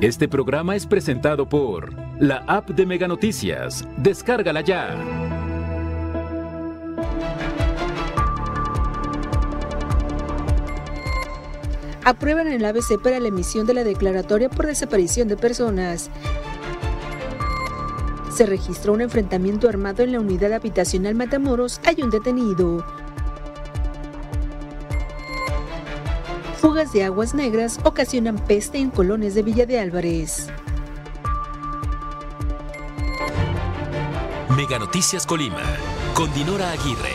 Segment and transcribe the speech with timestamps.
[0.00, 3.84] Este programa es presentado por la app de Mega Noticias.
[3.96, 4.94] Descárgala ya.
[12.04, 16.10] Aprueban el ABC para la emisión de la declaratoria por desaparición de personas.
[18.32, 21.80] Se registró un enfrentamiento armado en la unidad habitacional Matamoros.
[21.84, 22.86] Hay un detenido.
[26.58, 30.48] Fugas de aguas negras ocasionan peste en colones de Villa de Álvarez.
[34.56, 35.62] Mega Noticias Colima,
[36.14, 37.12] con Dinora Aguirre.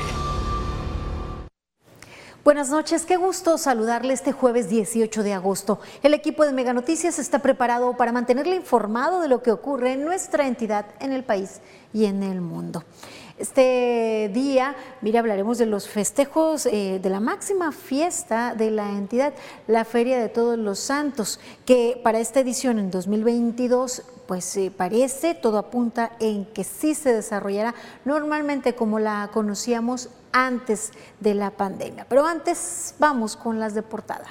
[2.46, 5.82] Buenas noches, qué gusto saludarle este jueves 18 de agosto.
[6.04, 10.06] El equipo de Mega Noticias está preparado para mantenerle informado de lo que ocurre en
[10.06, 11.60] nuestra entidad, en el país
[11.94, 12.86] y en el mundo.
[13.38, 19.34] Este día, mire, hablaremos de los festejos eh, de la máxima fiesta de la entidad,
[19.66, 25.34] la Feria de Todos los Santos, que para esta edición en 2022 pues eh, parece,
[25.34, 27.74] todo apunta en que sí se desarrollará
[28.06, 32.06] normalmente como la conocíamos antes de la pandemia.
[32.08, 34.28] Pero antes vamos con las de portada.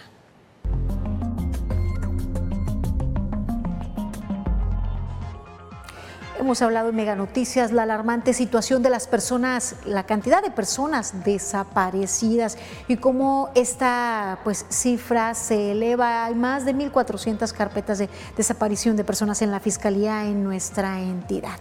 [6.43, 11.23] Hemos hablado en Mega Noticias la alarmante situación de las personas, la cantidad de personas
[11.23, 16.25] desaparecidas y cómo esta pues, cifra se eleva.
[16.25, 21.57] Hay más de 1.400 carpetas de desaparición de personas en la Fiscalía en nuestra entidad.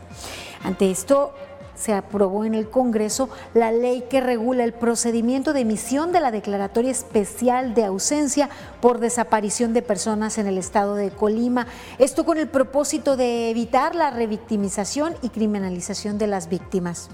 [0.63, 1.31] Ante esto,
[1.81, 6.31] se aprobó en el Congreso la ley que regula el procedimiento de emisión de la
[6.31, 8.49] declaratoria especial de ausencia
[8.81, 11.65] por desaparición de personas en el estado de Colima.
[11.97, 17.09] Esto con el propósito de evitar la revictimización y criminalización de las víctimas.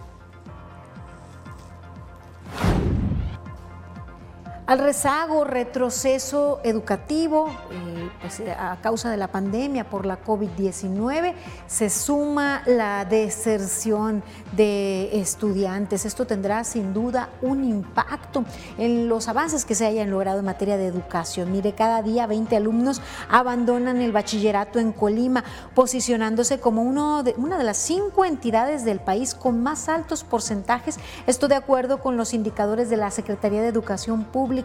[4.68, 11.34] Al rezago, retroceso educativo, eh, pues, eh, a causa de la pandemia por la COVID-19,
[11.68, 16.06] se suma la deserción de estudiantes.
[16.06, 18.44] Esto tendrá sin duda un impacto
[18.78, 21.50] en los avances que se hayan logrado en materia de educación.
[21.50, 25.46] Mire, cada día 20 alumnos abandonan el bachillerato en Colima,
[25.76, 31.00] posicionándose como uno de, una de las cinco entidades del país con más altos porcentajes.
[31.26, 34.57] Esto de acuerdo con los indicadores de la Secretaría de Educación Pública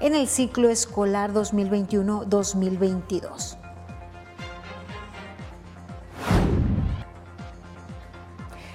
[0.00, 3.56] en el ciclo escolar 2021-2022.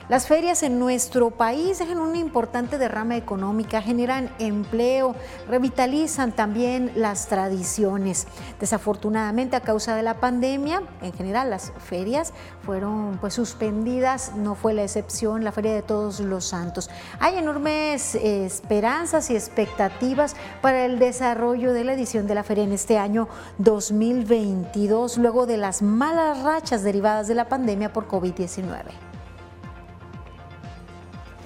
[0.08, 5.16] Las ferias en nuestro país dejan una importante derrama económica, generan empleo,
[5.48, 8.28] revitalizan también las tradiciones.
[8.60, 14.76] Desafortunadamente, a causa de la pandemia, en general las ferias fueron pues suspendidas, no fue
[14.76, 16.92] la excepción la Feria de Todos los Santos.
[17.20, 22.74] Hay enormes esperanzas y expectativas para el desarrollo de la edición de la feria en
[22.74, 23.28] este año
[23.58, 29.05] 2022, luego de las malas rachas derivadas de la pandemia por COVID-19.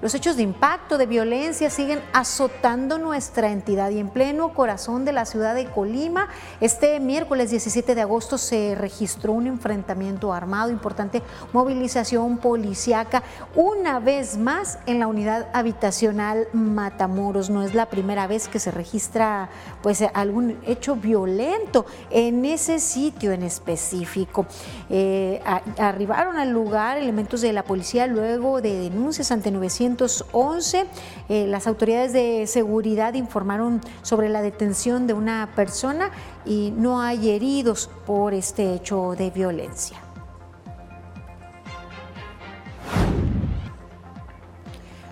[0.00, 5.10] Los hechos de impacto, de violencia siguen azotando nuestra entidad y en pleno corazón de
[5.10, 6.28] la ciudad de Colima,
[6.60, 11.20] este miércoles 17 de agosto se registró un enfrentamiento armado, importante
[11.52, 13.24] movilización policiaca,
[13.56, 17.50] una vez más en la unidad habitacional Matamoros.
[17.50, 19.48] No es la primera vez que se registra
[19.82, 24.46] pues algún hecho violento en ese sitio en específico.
[24.90, 25.42] Eh,
[25.76, 30.86] arribaron al lugar elementos de la policía luego de denuncias ante 900 1911,
[31.28, 36.10] eh, las autoridades de seguridad informaron sobre la detención de una persona
[36.44, 39.98] y no hay heridos por este hecho de violencia.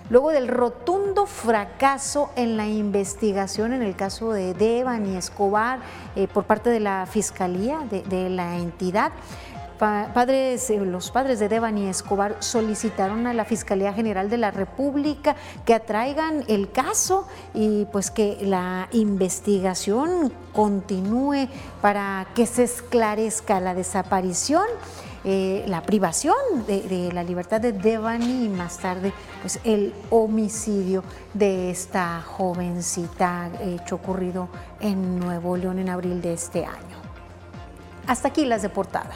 [0.09, 5.79] Luego del rotundo fracaso en la investigación en el caso de Devan y Escobar
[6.15, 9.11] eh, por parte de la Fiscalía de la entidad,
[9.77, 15.35] padres, eh, los padres de Devani Escobar solicitaron a la Fiscalía General de la República
[15.65, 21.47] que atraigan el caso y pues que la investigación continúe
[21.81, 24.65] para que se esclarezca la desaparición.
[25.23, 26.37] Eh, la privación
[26.67, 29.11] de, la libertad de Devani y más tarde
[29.41, 31.03] pues el homicidio
[31.33, 34.47] de esta jovencita hecho ocurrido
[34.79, 36.97] en Nuevo León en abril de este año.
[38.07, 39.15] Hasta aquí las de portada.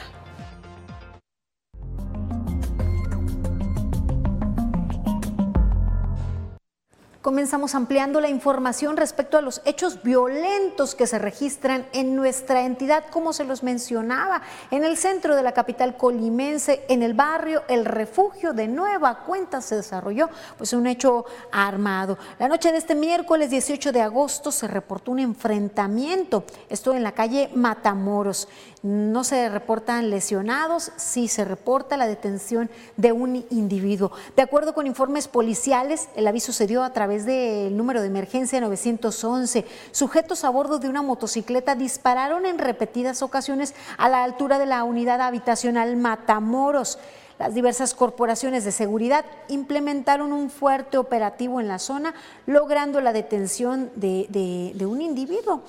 [7.22, 13.04] Comenzamos ampliando la información respecto a los hechos violentos que se registran en nuestra entidad,
[13.12, 14.42] como se los mencionaba,
[14.72, 19.60] en el centro de la capital colimense, en el barrio El Refugio de Nueva Cuenta
[19.60, 22.18] se desarrolló pues un hecho armado.
[22.40, 27.12] La noche de este miércoles 18 de agosto se reportó un enfrentamiento, esto en la
[27.12, 28.48] calle Matamoros.
[28.82, 34.10] No se reportan lesionados, sí se reporta la detención de un individuo.
[34.34, 38.60] De acuerdo con informes policiales, el aviso se dio a través del número de emergencia
[38.60, 39.66] 911.
[39.92, 44.82] Sujetos a bordo de una motocicleta dispararon en repetidas ocasiones a la altura de la
[44.82, 46.98] unidad habitacional Matamoros.
[47.38, 52.14] Las diversas corporaciones de seguridad implementaron un fuerte operativo en la zona,
[52.46, 54.26] logrando la detención de,
[54.74, 55.62] de un individuo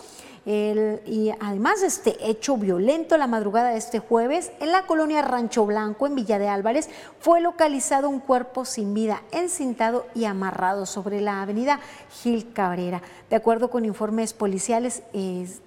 [0.46, 5.66] y además de este hecho violento, la madrugada de este jueves, en la colonia Rancho
[5.66, 11.22] Blanco, en Villa de Álvarez, fue localizado un cuerpo sin vida, encintado y amarrado sobre
[11.22, 11.80] la avenida
[12.22, 13.02] Gil Cabrera.
[13.30, 15.04] De acuerdo con informes policiales,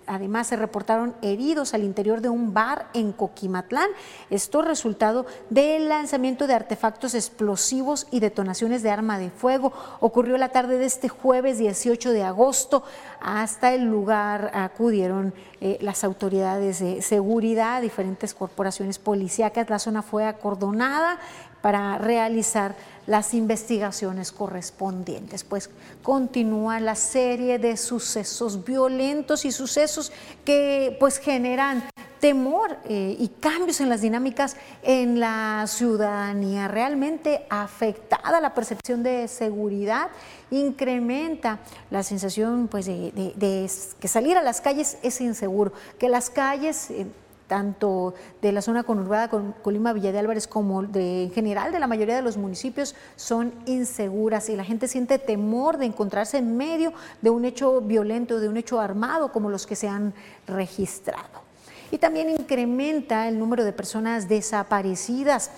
[0.06, 3.88] además se reportaron heridos al interior de un bar en Coquimatlán.
[4.28, 9.72] Esto resultado del lanzamiento de artefactos explosivos y detonaciones de arma de fuego.
[10.00, 12.84] Ocurrió la tarde de este jueves 18 de agosto.
[13.20, 19.70] Hasta el lugar acudieron eh, las autoridades de seguridad, diferentes corporaciones policíacas.
[19.70, 21.18] La zona fue acordonada
[21.66, 22.76] para realizar
[23.08, 25.42] las investigaciones correspondientes.
[25.42, 25.68] Pues
[26.00, 30.12] continúa la serie de sucesos violentos y sucesos
[30.44, 31.82] que pues generan
[32.20, 39.26] temor eh, y cambios en las dinámicas en la ciudadanía, realmente afectada la percepción de
[39.26, 40.10] seguridad,
[40.52, 41.58] incrementa
[41.90, 43.68] la sensación pues, de,
[43.98, 46.92] que salir a las calles es inseguro, que las calles...
[46.92, 47.06] Eh,
[47.46, 51.78] tanto de la zona conurbada con Colima, Villa de Álvarez, como de, en general de
[51.78, 56.56] la mayoría de los municipios, son inseguras y la gente siente temor de encontrarse en
[56.56, 60.14] medio de un hecho violento, de un hecho armado como los que se han
[60.46, 61.46] registrado.
[61.90, 65.50] Y también incrementa el número de personas desaparecidas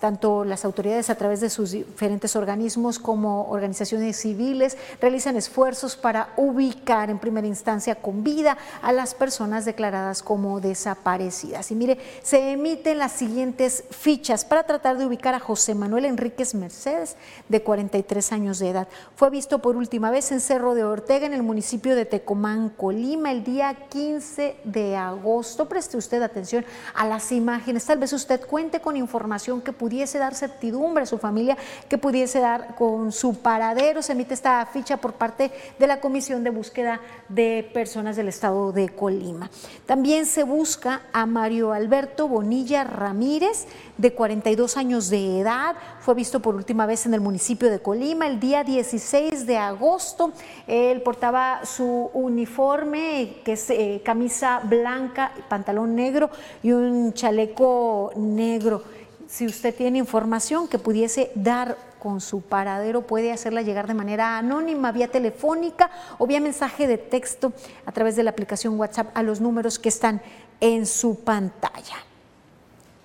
[0.00, 6.32] tanto las autoridades a través de sus diferentes organismos como organizaciones civiles realizan esfuerzos para
[6.36, 11.70] ubicar en primera instancia con vida a las personas declaradas como desaparecidas.
[11.70, 16.54] Y mire, se emiten las siguientes fichas para tratar de ubicar a José Manuel Enríquez
[16.54, 17.16] Mercedes,
[17.48, 18.88] de 43 años de edad.
[19.16, 23.32] Fue visto por última vez en Cerro de Ortega, en el municipio de Tecomán, Colima,
[23.32, 25.68] el día 15 de agosto.
[25.68, 26.64] Preste usted atención
[26.94, 27.84] a las imágenes.
[27.84, 31.56] Tal vez usted cuente con información que pudiese dar certidumbre a su familia,
[31.88, 34.02] que pudiese dar con su paradero.
[34.02, 38.72] Se emite esta ficha por parte de la Comisión de Búsqueda de Personas del Estado
[38.72, 39.50] de Colima.
[39.86, 43.66] También se busca a Mario Alberto Bonilla Ramírez,
[43.96, 45.74] de 42 años de edad.
[46.00, 50.32] Fue visto por última vez en el municipio de Colima el día 16 de agosto.
[50.66, 56.30] Él portaba su uniforme, que es eh, camisa blanca, pantalón negro
[56.62, 58.82] y un chaleco negro
[59.28, 64.38] si usted tiene información que pudiese dar con su paradero, puede hacerla llegar de manera
[64.38, 67.52] anónima, vía telefónica o vía mensaje de texto
[67.84, 70.22] a través de la aplicación WhatsApp a los números que están
[70.60, 71.96] en su pantalla.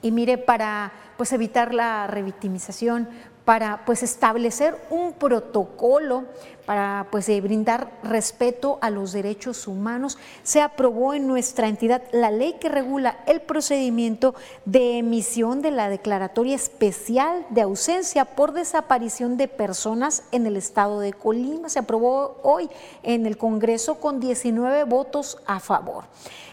[0.01, 3.09] Y mire, para pues, evitar la revictimización,
[3.45, 6.25] para pues establecer un protocolo
[6.65, 10.17] para pues brindar respeto a los derechos humanos.
[10.43, 14.33] Se aprobó en nuestra entidad la ley que regula el procedimiento
[14.65, 20.99] de emisión de la declaratoria especial de ausencia por desaparición de personas en el estado
[20.99, 21.69] de Colima.
[21.69, 22.69] Se aprobó hoy
[23.03, 26.05] en el Congreso con 19 votos a favor.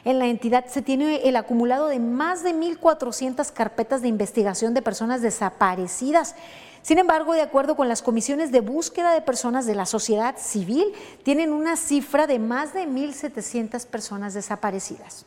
[0.04, 4.82] En la entidad se tiene el acumulado de más de 1.400 carpetas de investigación de
[4.82, 6.34] personas desaparecidas.
[6.82, 10.94] Sin embargo, de acuerdo con las comisiones de búsqueda de personas de la sociedad civil,
[11.24, 15.26] tienen una cifra de más de 1.700 personas desaparecidas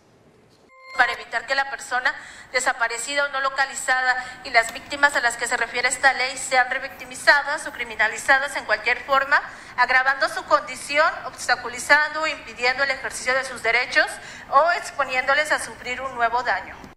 [0.98, 2.14] para evitar que la persona
[2.52, 6.70] desaparecida o no localizada y las víctimas a las que se refiere esta ley sean
[6.70, 9.42] revictimizadas o criminalizadas en cualquier forma,
[9.78, 14.08] agravando su condición, obstaculizando o impidiendo el ejercicio de sus derechos
[14.50, 16.93] o exponiéndoles a sufrir un nuevo daño.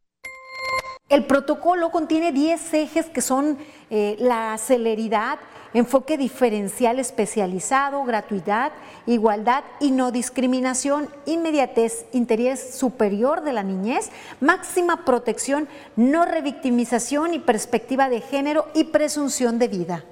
[1.08, 3.58] El protocolo contiene 10 ejes que son
[3.90, 5.38] eh, la celeridad,
[5.72, 8.72] enfoque diferencial especializado, gratuidad,
[9.06, 14.10] igualdad y no discriminación, inmediatez, interés superior de la niñez,
[14.40, 20.04] máxima protección, no revictimización y perspectiva de género y presunción de vida.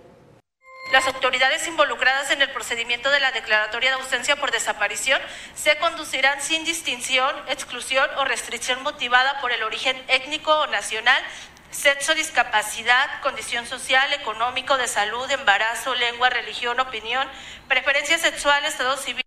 [0.95, 5.21] Las autoridades involucradas en el procedimiento de la declaratoria de ausencia por desaparición
[5.57, 11.21] se conducirán sin distinción, exclusión o restricción motivada por el origen étnico o nacional
[11.73, 17.27] sexo, discapacidad, condición social, económico, de salud, embarazo, lengua, religión, opinión,
[17.67, 19.24] preferencias sexuales, estado civil.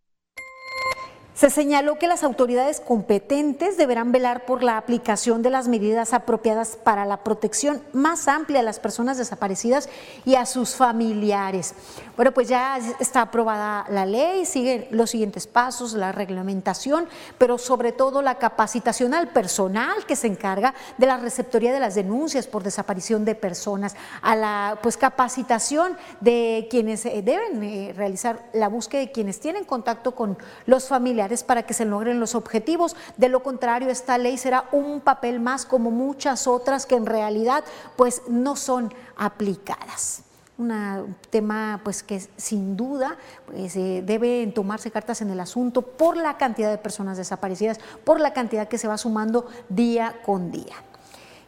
[1.37, 6.77] Se señaló que las autoridades competentes deberán velar por la aplicación de las medidas apropiadas
[6.77, 9.87] para la protección más amplia a las personas desaparecidas
[10.25, 11.75] y a sus familiares.
[12.15, 17.91] Bueno, pues ya está aprobada la ley, siguen los siguientes pasos, la reglamentación, pero sobre
[17.91, 22.63] todo la capacitación al personal que se encarga de la receptoría de las denuncias por
[22.63, 29.01] desaparición de personas, a la pues capacitación de quienes eh, deben eh, realizar la búsqueda
[29.01, 32.95] de quienes tienen contacto con los familiares para que se logren los objetivos.
[33.17, 37.63] De lo contrario, esta ley será un papel más como muchas otras que en realidad
[37.95, 40.23] pues no son aplicadas
[40.57, 43.15] un tema pues que sin duda
[43.45, 48.19] pues, eh, deben tomarse cartas en el asunto por la cantidad de personas desaparecidas, por
[48.19, 50.75] la cantidad que se va sumando día con día.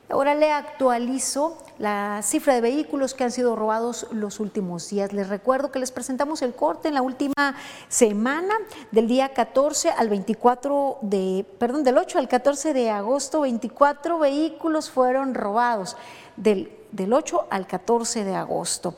[0.10, 5.14] Ahora le actualizo la cifra de vehículos que han sido robados los últimos días.
[5.14, 7.56] Les recuerdo que les presentamos el corte en la última
[7.90, 8.56] semana,
[8.92, 14.90] del día 14 al 24 de, perdón, del 8 al 14 de agosto, 24 vehículos
[14.90, 15.96] fueron robados
[16.38, 18.96] del, del 8 al 14 de agosto.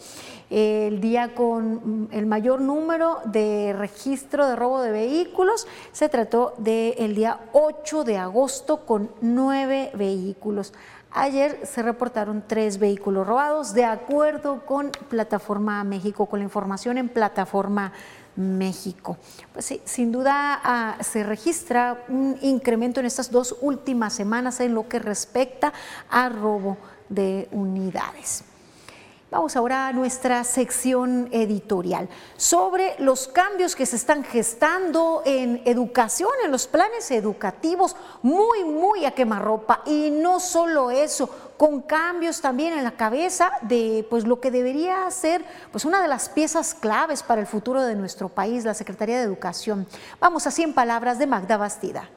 [0.49, 7.15] El día con el mayor número de registro de robo de vehículos se trató del
[7.15, 10.73] día 8 de agosto con nueve vehículos.
[11.13, 17.09] Ayer se reportaron tres vehículos robados de acuerdo con Plataforma México, con la información en
[17.09, 17.91] Plataforma
[18.37, 19.17] México.
[19.51, 24.73] Pues sí, sin duda ah, se registra un incremento en estas dos últimas semanas en
[24.73, 25.73] lo que respecta
[26.09, 26.77] a robo
[27.11, 28.43] de unidades.
[29.31, 36.31] Vamos ahora a nuestra sección editorial sobre los cambios que se están gestando en educación,
[36.43, 39.83] en los planes educativos, muy, muy a quemarropa.
[39.85, 45.09] Y no solo eso, con cambios también en la cabeza de pues, lo que debería
[45.11, 49.17] ser pues, una de las piezas claves para el futuro de nuestro país, la Secretaría
[49.17, 49.87] de Educación.
[50.19, 52.09] Vamos a 100 palabras de Magda Bastida.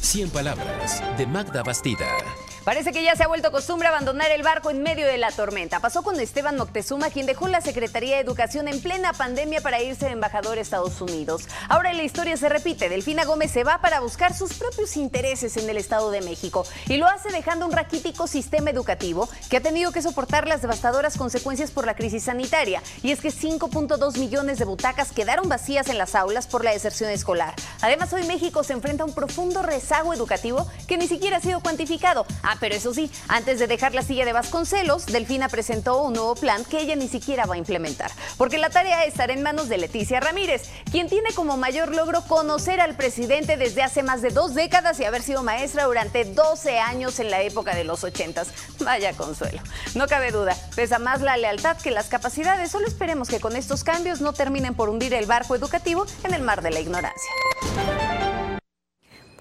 [0.00, 2.06] 100 palabras de Magda Bastida.
[2.64, 5.80] Parece que ya se ha vuelto costumbre abandonar el barco en medio de la tormenta.
[5.80, 10.06] Pasó con Esteban Moctezuma, quien dejó la Secretaría de Educación en plena pandemia para irse
[10.06, 11.46] de embajador a Estados Unidos.
[11.68, 12.88] Ahora la historia se repite.
[12.88, 16.96] Delfina Gómez se va para buscar sus propios intereses en el Estado de México y
[16.96, 21.70] lo hace dejando un raquítico sistema educativo que ha tenido que soportar las devastadoras consecuencias
[21.70, 22.82] por la crisis sanitaria.
[23.02, 27.10] Y es que 5.2 millones de butacas quedaron vacías en las aulas por la deserción
[27.10, 27.54] escolar.
[27.82, 31.60] Además, hoy México se enfrenta a un profundo rezago educativo que ni siquiera ha sido
[31.60, 32.24] cuantificado.
[32.54, 36.36] Ah, pero eso sí, antes de dejar la silla de Vasconcelos, Delfina presentó un nuevo
[36.36, 39.76] plan que ella ni siquiera va a implementar, porque la tarea estará en manos de
[39.76, 44.54] Leticia Ramírez, quien tiene como mayor logro conocer al presidente desde hace más de dos
[44.54, 48.44] décadas y haber sido maestra durante 12 años en la época de los 80.
[48.80, 49.60] Vaya consuelo.
[49.96, 52.70] No cabe duda, pesa más la lealtad que las capacidades.
[52.70, 56.42] Solo esperemos que con estos cambios no terminen por hundir el barco educativo en el
[56.42, 57.30] mar de la ignorancia.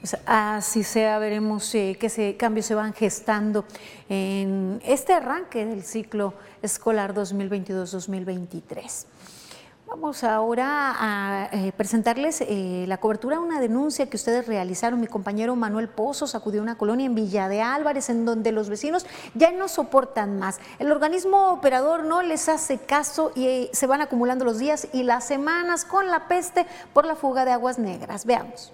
[0.04, 3.64] Pues así sea, veremos eh, qué cambios se van gestando
[4.10, 9.06] en este arranque del ciclo escolar 2022-2023.
[9.88, 15.00] Vamos ahora a eh, presentarles eh, la cobertura de una denuncia que ustedes realizaron.
[15.00, 18.68] Mi compañero Manuel Pozos acudió a una colonia en Villa de Álvarez en donde los
[18.68, 19.06] vecinos
[19.36, 20.60] ya no soportan más.
[20.80, 25.26] El organismo operador no les hace caso y se van acumulando los días y las
[25.26, 28.26] semanas con la peste por la fuga de aguas negras.
[28.26, 28.74] Veamos.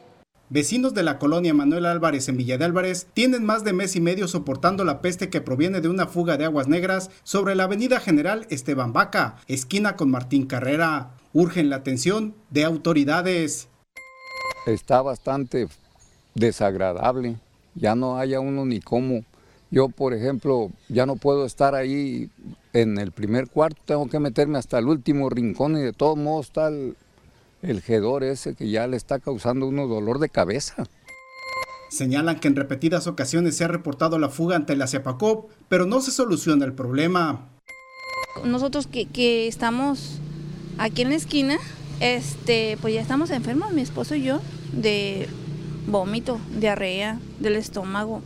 [0.51, 4.01] Vecinos de la colonia Manuel Álvarez en Villa de Álvarez tienen más de mes y
[4.01, 7.99] medio soportando la peste que proviene de una fuga de aguas negras sobre la avenida
[7.99, 11.11] General Esteban Vaca, esquina con Martín Carrera.
[11.33, 13.67] Urgen la atención de autoridades.
[14.65, 15.67] Está bastante
[16.33, 17.35] desagradable,
[17.75, 19.23] ya no haya uno ni cómo.
[19.69, 22.31] Yo, por ejemplo, ya no puedo estar ahí
[22.73, 26.47] en el primer cuarto, tengo que meterme hasta el último rincón y de todos modos
[26.47, 26.95] está el,
[27.61, 30.87] el gedor ese que ya le está causando uno dolor de cabeza.
[31.89, 36.01] Señalan que en repetidas ocasiones se ha reportado la fuga ante la CEPACOP, pero no
[36.01, 37.49] se soluciona el problema.
[38.45, 40.19] Nosotros que, estamos
[40.77, 41.57] aquí en la esquina,
[41.99, 44.39] este, pues ya estamos enfermos, mi esposo y yo,
[44.71, 45.27] de
[45.87, 48.21] vómito, diarrea, del estómago.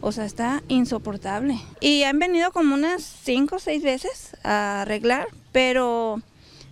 [0.00, 1.58] O sea, está insoportable.
[1.80, 6.20] Y han venido como unas cinco o seis veces a arreglar, pero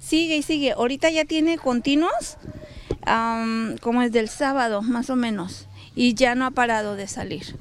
[0.05, 0.73] sigue y sigue.
[0.73, 2.37] Ahorita ya tiene continuos,
[3.81, 7.57] como es del sábado más o menos, y ya no ha parado de salir.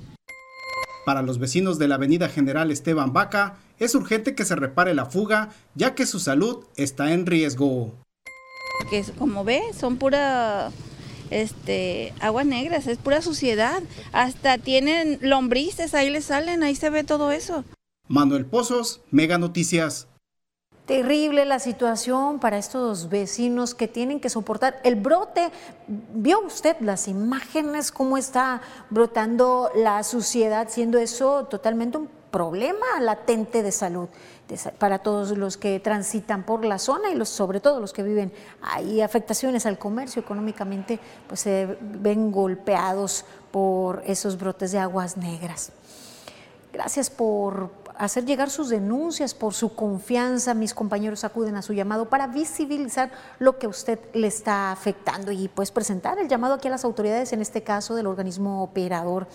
[1.05, 5.05] Para los vecinos de la Avenida General Esteban Vaca, es urgente que se repare la
[5.05, 7.93] fuga, ya que su salud está en riesgo.
[8.89, 10.71] Que como ve, son pura
[11.29, 13.83] este, aguas negras, es pura suciedad.
[14.13, 17.65] Hasta tienen lombrices, ahí les salen, ahí se ve todo eso.
[18.07, 20.07] Manuel Pozos, Mega Noticias.
[20.85, 25.49] Terrible la situación para estos vecinos que tienen que soportar el brote.
[25.87, 33.63] ¿Vio usted las imágenes, cómo está brotando la suciedad, siendo eso totalmente un problema latente
[33.63, 34.09] de salud
[34.77, 38.33] para todos los que transitan por la zona y los, sobre todo los que viven
[38.61, 38.99] ahí?
[38.99, 45.71] Afectaciones al comercio económicamente, pues se ven golpeados por esos brotes de aguas negras.
[46.73, 50.53] Gracias por hacer llegar sus denuncias, por su confianza.
[50.53, 55.31] Mis compañeros acuden a su llamado para visibilizar lo que a usted le está afectando
[55.31, 59.27] y pues presentar el llamado aquí a las autoridades, en este caso del organismo operador.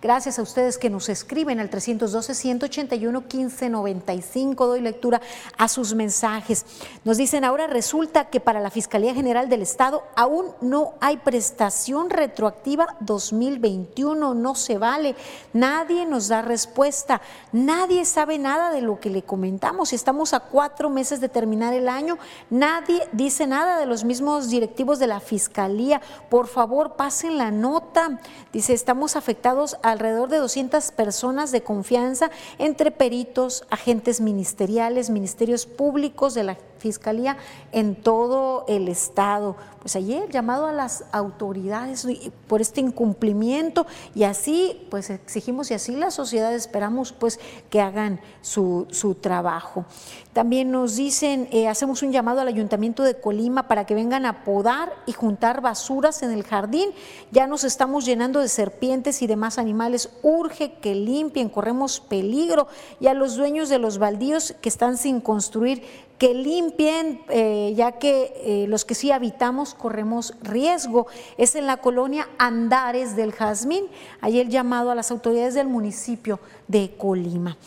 [0.00, 4.66] Gracias a ustedes que nos escriben al 312-181-1595.
[4.66, 5.20] Doy lectura
[5.56, 6.66] a sus mensajes.
[7.04, 12.10] Nos dicen, ahora resulta que para la Fiscalía General del Estado aún no hay prestación
[12.10, 14.34] retroactiva 2021.
[14.34, 15.16] No se vale.
[15.52, 17.20] Nadie nos da respuesta.
[17.52, 19.92] Nadie sabe nada de lo que le comentamos.
[19.92, 22.18] Estamos a cuatro meses de terminar el año.
[22.50, 26.00] Nadie dice nada de los mismos directivos de la Fiscalía.
[26.28, 28.20] Por favor, pasen la nota.
[28.52, 36.34] Dice, estamos afectados alrededor de 200 personas de confianza entre peritos, agentes ministeriales, ministerios públicos
[36.34, 37.38] de la Fiscalía
[37.72, 39.56] en todo el Estado.
[39.80, 42.06] Pues ayer llamado a las autoridades
[42.46, 48.20] por este incumplimiento y así pues exigimos y así la sociedad esperamos pues que hagan
[48.42, 49.86] su, su trabajo.
[50.34, 54.42] También nos dicen, eh, hacemos un llamado al Ayuntamiento de Colima para que vengan a
[54.42, 56.90] podar y juntar basuras en el jardín.
[57.30, 60.10] Ya nos estamos llenando de serpientes y demás animales.
[60.22, 62.66] Urge que limpien, corremos peligro.
[62.98, 65.84] Y a los dueños de los baldíos que están sin construir,
[66.24, 71.06] que limpien, eh, ya que eh, los que sí habitamos corremos riesgo.
[71.36, 73.84] Es en la colonia Andares del Jazmín.
[74.22, 77.58] Ahí el llamado a las autoridades del municipio de Colima.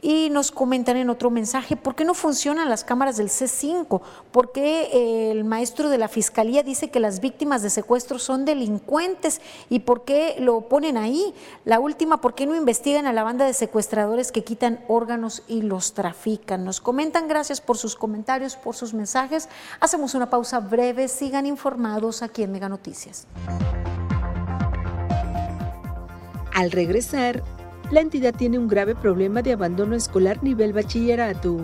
[0.00, 4.00] Y nos comentan en otro mensaje, ¿por qué no funcionan las cámaras del C5?
[4.30, 8.44] ¿Por qué eh, el maestro de la Fiscalía dice que las víctimas de secuestro son
[8.44, 9.40] delincuentes?
[9.68, 11.34] ¿Y por qué lo ponen ahí?
[11.64, 15.62] La última, ¿por qué no investigan a la banda de secuestradores que quitan órganos y
[15.62, 16.64] los trafican?
[16.64, 19.48] Nos comentan, gracias por sus comentarios, por sus mensajes.
[19.80, 23.26] Hacemos una pausa breve, sigan informados aquí en Mega Noticias.
[26.54, 27.42] Al regresar,
[27.90, 31.58] la entidad tiene un grave problema de abandono escolar nivel bachillerato.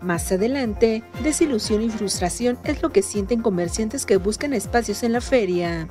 [0.00, 5.20] Más adelante, desilusión y frustración es lo que sienten comerciantes que buscan espacios en la
[5.20, 5.88] feria.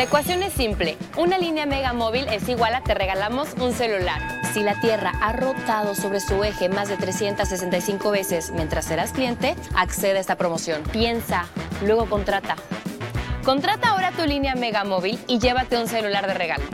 [0.00, 0.96] La ecuación es simple.
[1.18, 4.40] Una línea Mega Móvil es igual a te regalamos un celular.
[4.54, 9.56] Si la Tierra ha rotado sobre su eje más de 365 veces mientras eras cliente,
[9.74, 10.82] accede a esta promoción.
[10.84, 11.44] Piensa,
[11.84, 12.56] luego contrata.
[13.44, 16.64] Contrata ahora tu línea Mega Móvil y llévate un celular de regalo.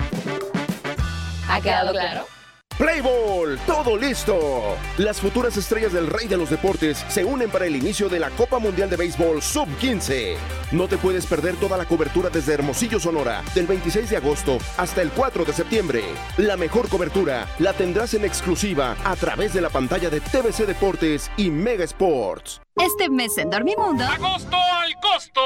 [1.48, 2.35] ¿Ha quedado claro?
[2.78, 4.76] Playball, todo listo.
[4.98, 8.28] Las futuras estrellas del rey de los deportes se unen para el inicio de la
[8.30, 10.36] Copa Mundial de Béisbol Sub-15.
[10.72, 15.00] No te puedes perder toda la cobertura desde Hermosillo, Sonora, del 26 de agosto hasta
[15.00, 16.04] el 4 de septiembre.
[16.36, 21.30] La mejor cobertura la tendrás en exclusiva a través de la pantalla de TVC Deportes
[21.38, 22.60] y Mega Sports.
[22.78, 24.04] Este mes en Dormimundo.
[24.04, 25.40] ¡Agosto al costo!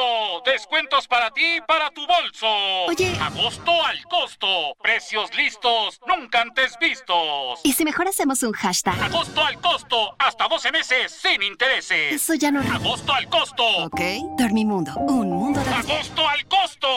[0.45, 2.47] Descuentos para ti y para tu bolso.
[2.89, 3.17] Oye.
[3.21, 4.75] ¡Agosto al costo!
[4.83, 7.61] Precios listos, nunca antes vistos.
[7.63, 9.01] ¿Y si mejor hacemos un hashtag?
[9.01, 10.17] ¡Agosto al costo!
[10.19, 12.15] Hasta 12 meses sin intereses.
[12.15, 12.63] Eso ya no.
[12.63, 13.65] ¡Agosto al costo!
[13.85, 14.01] Ok.
[14.37, 15.70] Dormimundo, un mundo de.
[15.91, 16.89] ¡Agosto al costo!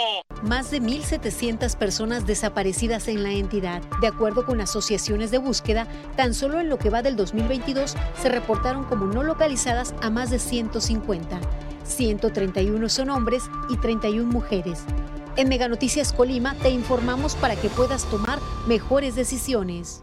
[0.44, 3.82] Más de 1.700 personas desaparecidas en la entidad.
[4.02, 8.30] De acuerdo con asociaciones de búsqueda, tan solo en lo que va del 2022 se
[8.30, 11.40] reportaron como no localizadas a más de 150.
[11.84, 14.84] 131 son hombres y 31 mujeres.
[15.38, 20.03] En Mega Noticias Colima te informamos para que puedas tomar mejores decisiones.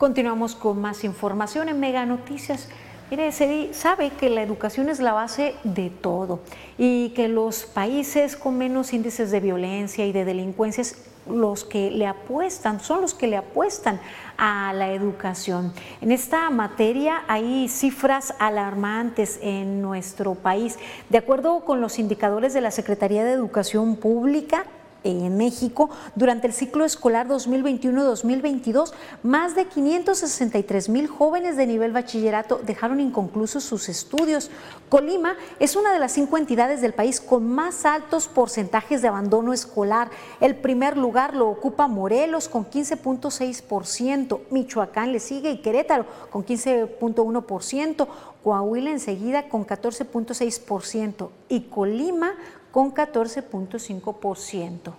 [0.00, 2.70] Continuamos con más información en Mega Noticias.
[3.10, 6.40] Mire, se sabe que la educación es la base de todo
[6.78, 10.84] y que los países con menos índices de violencia y de delincuencia
[11.28, 14.00] los que le apuestan, son los que le apuestan
[14.38, 15.74] a la educación.
[16.00, 20.78] En esta materia hay cifras alarmantes en nuestro país.
[21.10, 24.64] De acuerdo con los indicadores de la Secretaría de Educación Pública,
[25.04, 32.60] en México, durante el ciclo escolar 2021-2022, más de 563 mil jóvenes de nivel bachillerato
[32.64, 34.50] dejaron inconclusos sus estudios.
[34.88, 39.52] Colima es una de las cinco entidades del país con más altos porcentajes de abandono
[39.52, 40.10] escolar.
[40.40, 48.06] El primer lugar lo ocupa Morelos con 15.6%, Michoacán le sigue y Querétaro con 15.1%,
[48.42, 52.34] Coahuila enseguida con 14.6% y Colima
[52.70, 54.94] con 14.5%.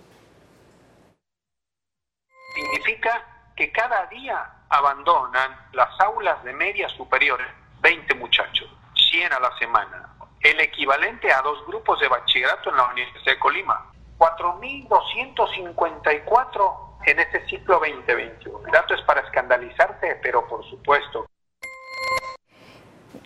[2.54, 3.24] Significa
[3.56, 7.48] que cada día abandonan las aulas de media superiores
[7.80, 8.70] 20 muchachos,
[9.10, 13.38] 100 a la semana, el equivalente a dos grupos de bachillerato en la Universidad de
[13.38, 13.90] Colima.
[14.18, 18.66] 4.254 en este ciclo 2021.
[18.66, 21.26] El dato es para escandalizarse, pero por supuesto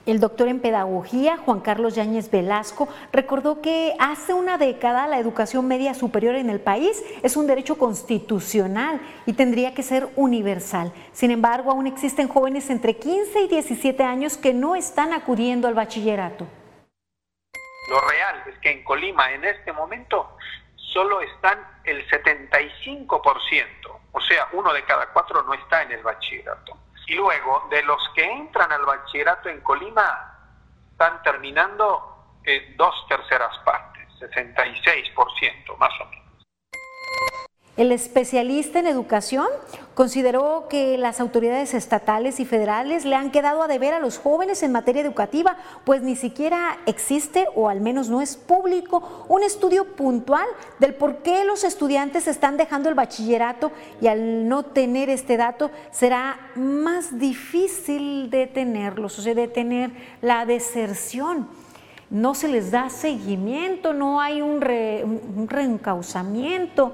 [0.06, 5.66] el doctor en pedagogía, Juan Carlos Yáñez Velasco, recordó que hace una década la educación
[5.66, 10.92] media superior en el país es un derecho constitucional y tendría que ser universal.
[11.12, 15.74] Sin embargo, aún existen jóvenes entre 15 y 17 años que no están acudiendo al
[15.74, 16.46] bachillerato.
[17.90, 20.36] Lo real es que en Colima en este momento
[20.76, 23.66] solo están el 75%,
[24.12, 26.85] o sea, uno de cada cuatro no está en el bachillerato.
[27.06, 30.36] Y luego, de los que entran al bachillerato en Colima,
[30.90, 36.25] están terminando en dos terceras partes, 66% más o menos.
[37.76, 39.46] El especialista en educación
[39.94, 44.62] consideró que las autoridades estatales y federales le han quedado a deber a los jóvenes
[44.62, 49.94] en materia educativa, pues ni siquiera existe, o al menos no es público, un estudio
[49.94, 50.46] puntual
[50.78, 55.70] del por qué los estudiantes están dejando el bachillerato y al no tener este dato
[55.90, 59.90] será más difícil detenerlos, o sea, detener
[60.22, 61.46] la deserción
[62.08, 66.92] no se les da seguimiento, no hay un, un reencauzamiento.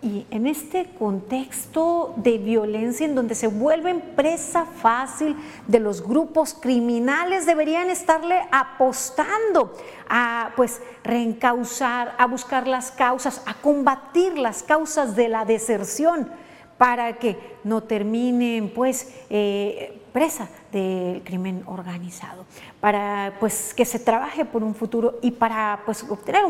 [0.00, 6.54] Y en este contexto de violencia en donde se vuelven presa fácil de los grupos
[6.54, 9.74] criminales, deberían estarle apostando
[10.08, 16.30] a pues reencauzar, a buscar las causas, a combatir las causas de la deserción
[16.78, 22.44] para que no terminen pues eh, presa del crimen organizado,
[22.80, 26.42] para pues que se trabaje por un futuro y para pues obtener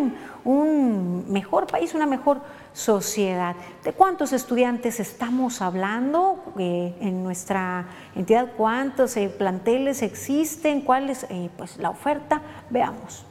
[0.44, 2.40] un, mejor país, una mejor
[2.72, 3.54] sociedad.
[3.84, 8.52] ¿De cuántos estudiantes estamos hablando eh, en nuestra entidad?
[8.56, 10.80] ¿Cuántos eh, planteles existen?
[10.80, 12.40] ¿Cuál es pues la oferta?
[12.70, 13.27] Veamos.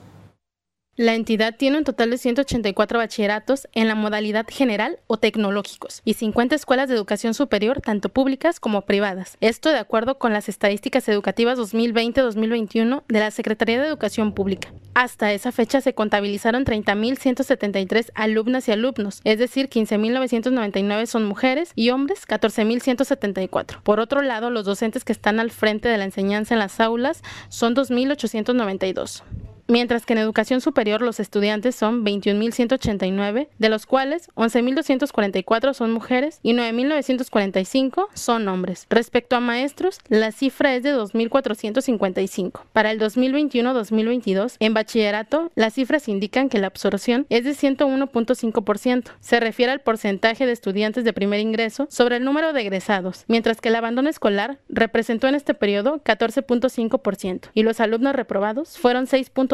[0.99, 6.15] La entidad tiene un total de 184 bachilleratos en la modalidad general o tecnológicos y
[6.15, 9.37] 50 escuelas de educación superior, tanto públicas como privadas.
[9.39, 14.73] Esto de acuerdo con las estadísticas educativas 2020-2021 de la Secretaría de Educación Pública.
[14.95, 21.91] Hasta esa fecha se contabilizaron 30.173 alumnas y alumnos, es decir, 15.999 son mujeres y
[21.91, 23.83] hombres, 14.174.
[23.83, 27.21] Por otro lado, los docentes que están al frente de la enseñanza en las aulas
[27.49, 29.21] son 2.892
[29.67, 36.39] mientras que en educación superior los estudiantes son 21.189, de los cuales 11.244 son mujeres
[36.43, 38.87] y 9.945 son hombres.
[38.89, 42.61] Respecto a maestros, la cifra es de 2.455.
[42.73, 49.11] Para el 2021-2022, en bachillerato, las cifras indican que la absorción es de 101.5%.
[49.19, 53.61] Se refiere al porcentaje de estudiantes de primer ingreso sobre el número de egresados, mientras
[53.61, 59.07] que el abandono escolar representó en este periodo 14.5% y los alumnos reprobados fueron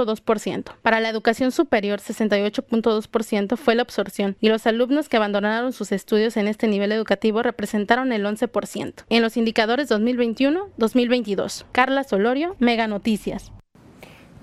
[0.06, 0.64] 6.
[0.82, 6.38] Para la educación superior, 68.2% fue la absorción y los alumnos que abandonaron sus estudios
[6.38, 9.06] en este nivel educativo representaron el 11%.
[9.10, 11.66] En los indicadores 2021-2022.
[11.72, 13.52] Carla Solorio, Mega Noticias.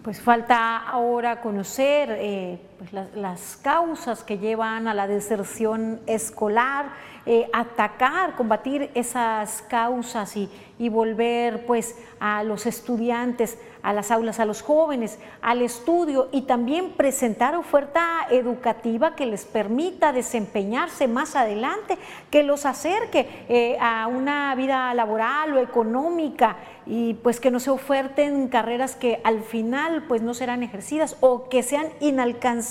[0.02, 6.86] Pues falta ahora conocer eh, pues las, causas que llevan a la deserción escolar,
[7.26, 10.48] eh, atacar, combatir esas causas y,
[10.88, 16.92] volver pues a los estudiantes a las aulas a los jóvenes, al estudio y también
[16.92, 21.98] presentar oferta educativa que les permita desempeñarse más adelante,
[22.30, 27.70] que los acerque eh, a una vida laboral o económica y pues que no se
[27.70, 32.69] oferten carreras que al final pues no serán ejercidas o que sean inalcanzables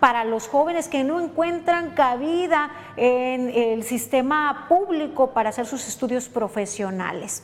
[0.00, 6.28] para los jóvenes que no encuentran cabida en el sistema público para hacer sus estudios
[6.28, 7.42] profesionales.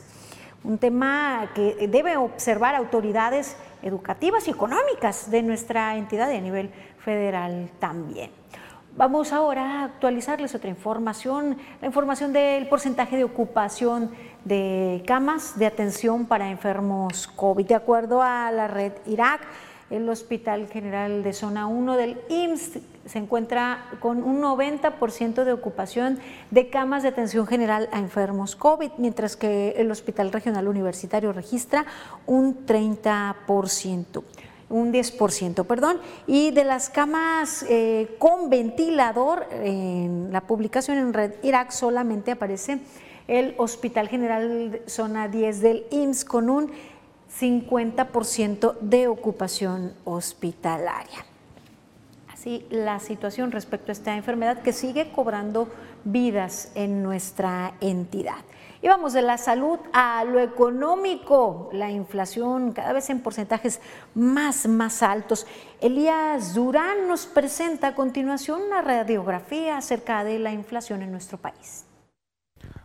[0.63, 6.71] Un tema que debe observar autoridades educativas y económicas de nuestra entidad y a nivel
[7.03, 8.31] federal también.
[8.95, 14.11] Vamos ahora a actualizarles otra información, la información del porcentaje de ocupación
[14.45, 17.65] de camas de atención para enfermos COVID.
[17.65, 19.41] De acuerdo a la red Irak,
[19.89, 26.19] el Hospital General de Zona 1 del IMSS se encuentra con un 90% de ocupación
[26.51, 31.85] de camas de atención general a enfermos COVID, mientras que el Hospital Regional Universitario registra
[32.25, 34.23] un 30%
[34.69, 41.33] un 10%, perdón, y de las camas eh, con ventilador, en la publicación en Red
[41.43, 42.79] Irak solamente aparece
[43.27, 46.71] el Hospital General Zona 10 del IMSS con un
[47.39, 51.25] 50% de ocupación hospitalaria.
[52.31, 55.67] Así la situación respecto a esta enfermedad que sigue cobrando
[56.03, 58.43] vidas en nuestra entidad.
[58.81, 63.79] Y vamos de la salud a lo económico, la inflación cada vez en porcentajes
[64.13, 65.47] más, más altos.
[65.79, 71.85] Elías Durán nos presenta a continuación una radiografía acerca de la inflación en nuestro país.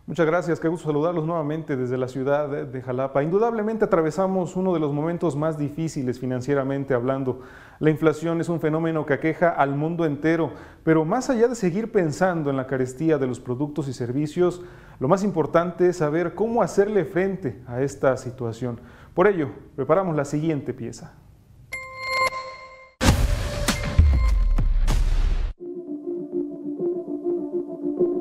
[0.09, 3.21] Muchas gracias, qué gusto saludarlos nuevamente desde la ciudad de Jalapa.
[3.21, 7.41] Indudablemente atravesamos uno de los momentos más difíciles financieramente hablando.
[7.77, 10.51] La inflación es un fenómeno que aqueja al mundo entero,
[10.83, 14.63] pero más allá de seguir pensando en la carestía de los productos y servicios,
[14.99, 18.81] lo más importante es saber cómo hacerle frente a esta situación.
[19.13, 21.13] Por ello, preparamos la siguiente pieza.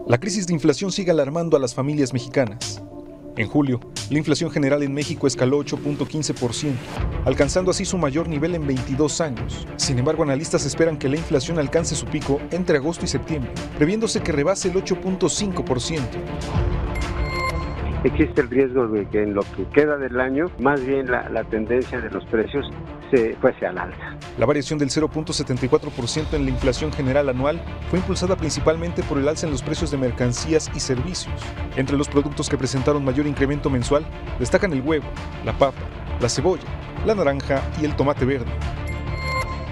[0.09, 2.83] La crisis de inflación sigue alarmando a las familias mexicanas.
[3.37, 6.73] En julio, la inflación general en México escaló 8.15%,
[7.27, 9.67] alcanzando así su mayor nivel en 22 años.
[9.77, 14.23] Sin embargo, analistas esperan que la inflación alcance su pico entre agosto y septiembre, previéndose
[14.23, 16.01] que rebase el 8.5%
[18.05, 22.01] existe el riesgo de que en lo que queda del año, más bien la, tendencia
[22.01, 22.67] de los precios
[23.11, 24.17] se fuese al alza.
[24.39, 29.47] La variación del 0.74% en la inflación general anual fue impulsada principalmente por el alza
[29.47, 31.35] en los precios de mercancías y servicios.
[31.77, 34.07] Entre los productos que presentaron mayor incremento mensual
[34.39, 35.07] destacan el huevo,
[35.45, 35.81] la papa,
[36.21, 36.65] la cebolla,
[37.07, 38.51] la naranja y el tomate verde.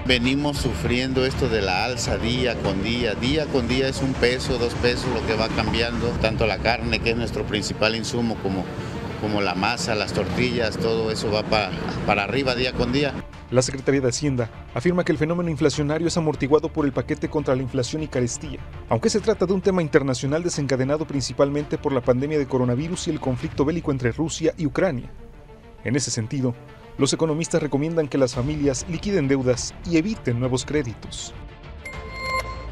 [0.07, 3.17] Venimos sufriendo esto de la alza día con día.
[3.17, 6.07] Día con día es un peso, dos pesos lo que va cambiando.
[6.21, 8.65] Tanto la carne, que es nuestro principal insumo, como,
[9.27, 11.73] como la masa, las tortillas, todo eso va para,
[12.07, 13.13] para arriba día con día.
[13.51, 17.57] La Secretaría de Hacienda afirma que el fenómeno inflacionario es amortiguado por el paquete contra
[17.57, 22.03] la inflación y carestía, aunque se trata de un tema internacional desencadenado principalmente por la
[22.03, 25.11] pandemia de coronavirus y el conflicto bélico entre Rusia y Ucrania.
[25.83, 26.55] En ese sentido,
[26.97, 31.35] los economistas recomiendan que las familias liquiden deudas y eviten nuevos créditos.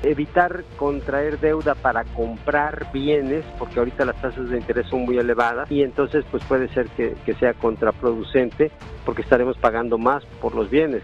[0.04, 5.70] Evitar contraer deuda para comprar bienes, porque ahorita las tasas de interés son muy elevadas
[5.70, 8.70] y entonces pues puede ser que, que sea contraproducente
[9.06, 11.02] porque estaremos pagando más por los bienes.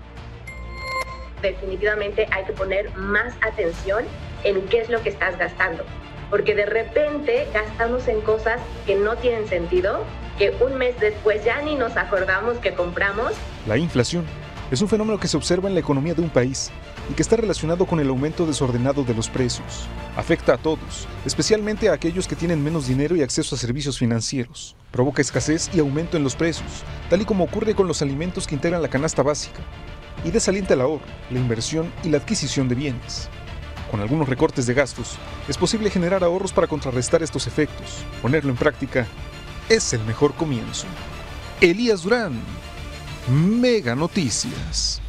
[1.40, 4.04] Definitivamente hay que poner más atención
[4.44, 5.82] en qué es lo que estás gastando,
[6.28, 10.04] porque de repente gastamos en cosas que no tienen sentido
[10.38, 13.32] que un mes después ya ni nos acordamos que compramos.
[13.66, 14.26] La inflación
[14.70, 16.70] es un fenómeno que se observa en la economía de un país
[17.10, 19.88] y que está relacionado con el aumento desordenado de los precios.
[20.16, 24.76] Afecta a todos, especialmente a aquellos que tienen menos dinero y acceso a servicios financieros.
[24.92, 28.54] Provoca escasez y aumento en los precios, tal y como ocurre con los alimentos que
[28.54, 29.60] integran la canasta básica.
[30.24, 33.28] Y desalienta el ahorro, la inversión y la adquisición de bienes.
[33.90, 35.16] Con algunos recortes de gastos,
[35.48, 38.04] es posible generar ahorros para contrarrestar estos efectos.
[38.22, 39.06] Ponerlo en práctica
[39.68, 40.86] es el mejor comienzo.
[41.60, 42.40] Elías Durán,
[43.28, 45.02] Mega Noticias.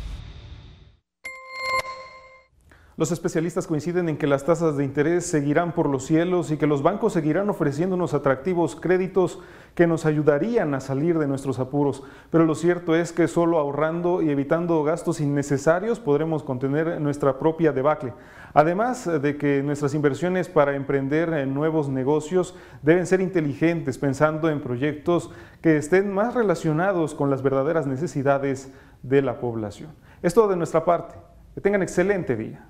[2.97, 6.67] Los especialistas coinciden en que las tasas de interés seguirán por los cielos y que
[6.67, 9.39] los bancos seguirán ofreciendo unos atractivos créditos
[9.75, 12.03] que nos ayudarían a salir de nuestros apuros.
[12.29, 17.71] Pero lo cierto es que solo ahorrando y evitando gastos innecesarios podremos contener nuestra propia
[17.71, 18.13] debacle.
[18.53, 24.59] Además de que nuestras inversiones para emprender en nuevos negocios deben ser inteligentes, pensando en
[24.59, 28.69] proyectos que estén más relacionados con las verdaderas necesidades
[29.01, 29.91] de la población.
[30.21, 31.15] Es todo de nuestra parte.
[31.55, 32.65] Que tengan excelente día.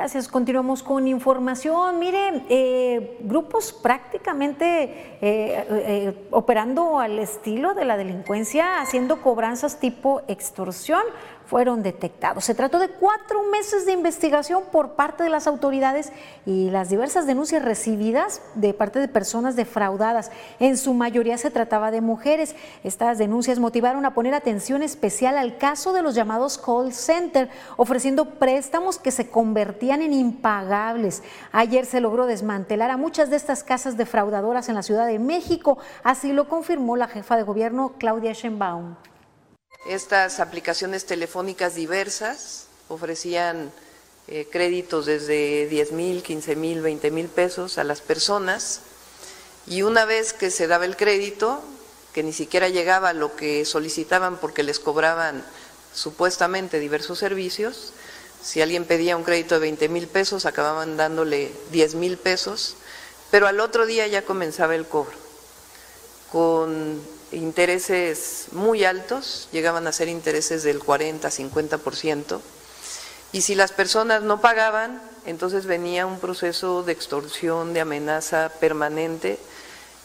[0.00, 0.28] Gracias.
[0.28, 1.98] Continuamos con información.
[1.98, 4.64] Mire, eh, grupos prácticamente
[5.20, 11.02] eh, eh, operando al estilo de la delincuencia, haciendo cobranzas tipo extorsión
[11.50, 12.44] fueron detectados.
[12.44, 16.12] Se trató de cuatro meses de investigación por parte de las autoridades
[16.46, 20.30] y las diversas denuncias recibidas de parte de personas defraudadas.
[20.60, 22.54] En su mayoría se trataba de mujeres.
[22.84, 28.26] Estas denuncias motivaron a poner atención especial al caso de los llamados call center, ofreciendo
[28.26, 31.24] préstamos que se convertían en impagables.
[31.50, 35.78] Ayer se logró desmantelar a muchas de estas casas defraudadoras en la Ciudad de México.
[36.04, 39.09] Así lo confirmó la jefa de gobierno, Claudia Sheinbaum.
[39.86, 43.72] Estas aplicaciones telefónicas diversas ofrecían
[44.28, 48.80] eh, créditos desde 10 mil, 15 mil, 20 mil pesos a las personas.
[49.66, 51.62] Y una vez que se daba el crédito,
[52.12, 55.44] que ni siquiera llegaba a lo que solicitaban porque les cobraban
[55.94, 57.92] supuestamente diversos servicios,
[58.42, 62.76] si alguien pedía un crédito de 20 mil pesos, acababan dándole 10 mil pesos,
[63.30, 65.16] pero al otro día ya comenzaba el cobro,
[66.32, 67.00] con
[67.32, 72.40] intereses muy altos, llegaban a ser intereses del 40-50%,
[73.32, 79.38] y si las personas no pagaban, entonces venía un proceso de extorsión, de amenaza permanente,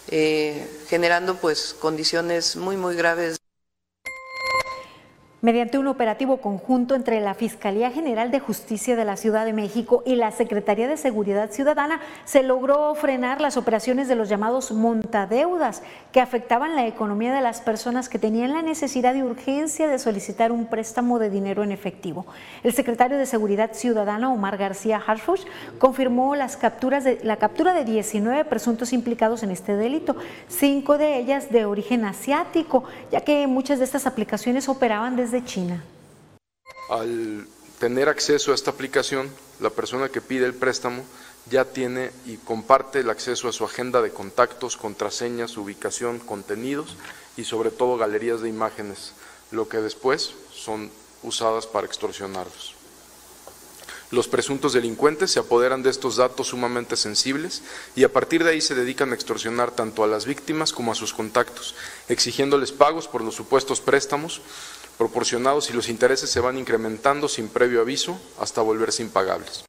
[0.10, 3.38] eh, generando pues condiciones muy, muy graves.
[5.46, 10.02] Mediante un operativo conjunto entre la Fiscalía General de Justicia de la Ciudad de México
[10.04, 15.84] y la Secretaría de Seguridad Ciudadana, se logró frenar las operaciones de los llamados montadeudas
[16.12, 20.52] que afectaban la economía de las personas que tenían la necesidad de urgencia de solicitar
[20.52, 22.26] un préstamo de dinero en efectivo.
[22.64, 25.44] El secretario de Seguridad Ciudadana, Omar García Harfush,
[25.78, 30.16] confirmó las capturas de, la captura de 19 presuntos implicados en este delito,
[30.48, 35.84] cinco de ellas de origen asiático, ya que muchas de estas aplicaciones operaban desde China.
[36.90, 37.48] Al
[37.80, 41.04] tener acceso a esta aplicación, la persona que pide el préstamo
[41.50, 46.96] ya tiene y comparte el acceso a su agenda de contactos, contraseñas, ubicación, contenidos
[47.38, 49.14] y sobre todo galerías de imágenes,
[49.52, 50.90] lo que después son
[51.24, 52.76] usadas para extorsionarlos.
[54.12, 57.64] Los presuntos delincuentes se apoderan de estos datos sumamente sensibles
[57.96, 60.96] y a partir de ahí se dedican a extorsionar tanto a las víctimas como a
[60.96, 61.76] sus contactos,
[62.08, 64.42] exigiéndoles pagos por los supuestos préstamos
[64.96, 69.66] proporcionados y los intereses se van incrementando sin previo aviso hasta volverse impagables.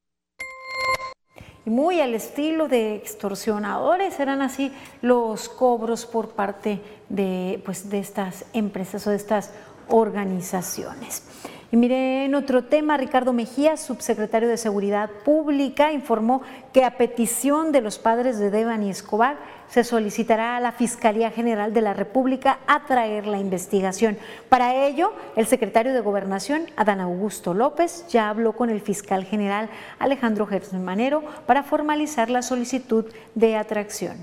[1.64, 8.44] Muy al estilo de extorsionadores eran así los cobros por parte de, pues, de estas
[8.52, 9.50] empresas o de estas
[9.88, 11.24] organizaciones.
[11.72, 17.72] Y mire, en otro tema, Ricardo Mejía, subsecretario de Seguridad Pública, informó que a petición
[17.72, 19.37] de los padres de Devani Escobar
[19.68, 24.16] se solicitará a la Fiscalía General de la República atraer la investigación.
[24.48, 29.68] Para ello, el secretario de Gobernación, Adán Augusto López, ya habló con el fiscal general
[29.98, 34.16] Alejandro Gerson Manero para formalizar la solicitud de atracción.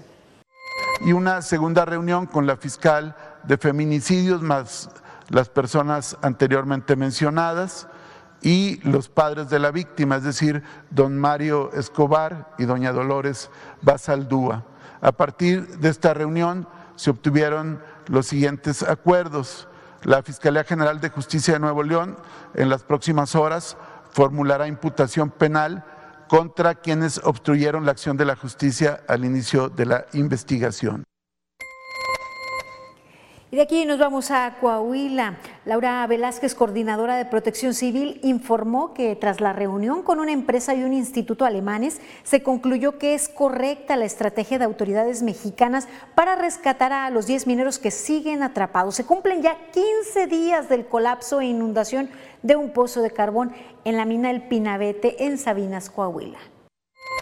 [1.05, 4.89] Y una segunda reunión con la fiscal de feminicidios más
[5.29, 7.87] las personas anteriormente mencionadas
[8.41, 13.49] y los padres de la víctima, es decir, don Mario Escobar y doña Dolores
[13.81, 14.65] Basaldúa.
[15.01, 19.67] A partir de esta reunión se obtuvieron los siguientes acuerdos.
[20.03, 22.17] La Fiscalía General de Justicia de Nuevo León
[22.53, 23.77] en las próximas horas
[24.11, 25.85] formulará imputación penal
[26.27, 31.03] contra quienes obstruyeron la acción de la justicia al inicio de la investigación.
[33.53, 35.37] Y de aquí nos vamos a Coahuila.
[35.65, 40.83] Laura Velázquez, coordinadora de Protección Civil, informó que tras la reunión con una empresa y
[40.83, 46.93] un instituto alemanes, se concluyó que es correcta la estrategia de autoridades mexicanas para rescatar
[46.93, 48.95] a los 10 mineros que siguen atrapados.
[48.95, 52.09] Se cumplen ya 15 días del colapso e inundación
[52.41, 53.53] de un pozo de carbón
[53.85, 56.39] en la mina El Pinabete en Sabinas, Coahuila.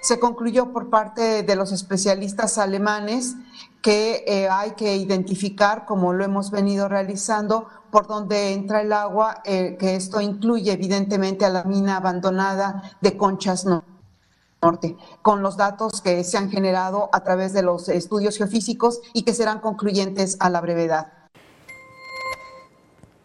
[0.02, 3.36] Se concluyó por parte de los especialistas alemanes
[3.82, 9.42] que eh, hay que identificar, como lo hemos venido realizando, por dónde entra el agua,
[9.44, 13.66] eh, que esto incluye evidentemente a la mina abandonada de Conchas
[14.62, 19.24] Norte, con los datos que se han generado a través de los estudios geofísicos y
[19.24, 21.21] que serán concluyentes a la brevedad.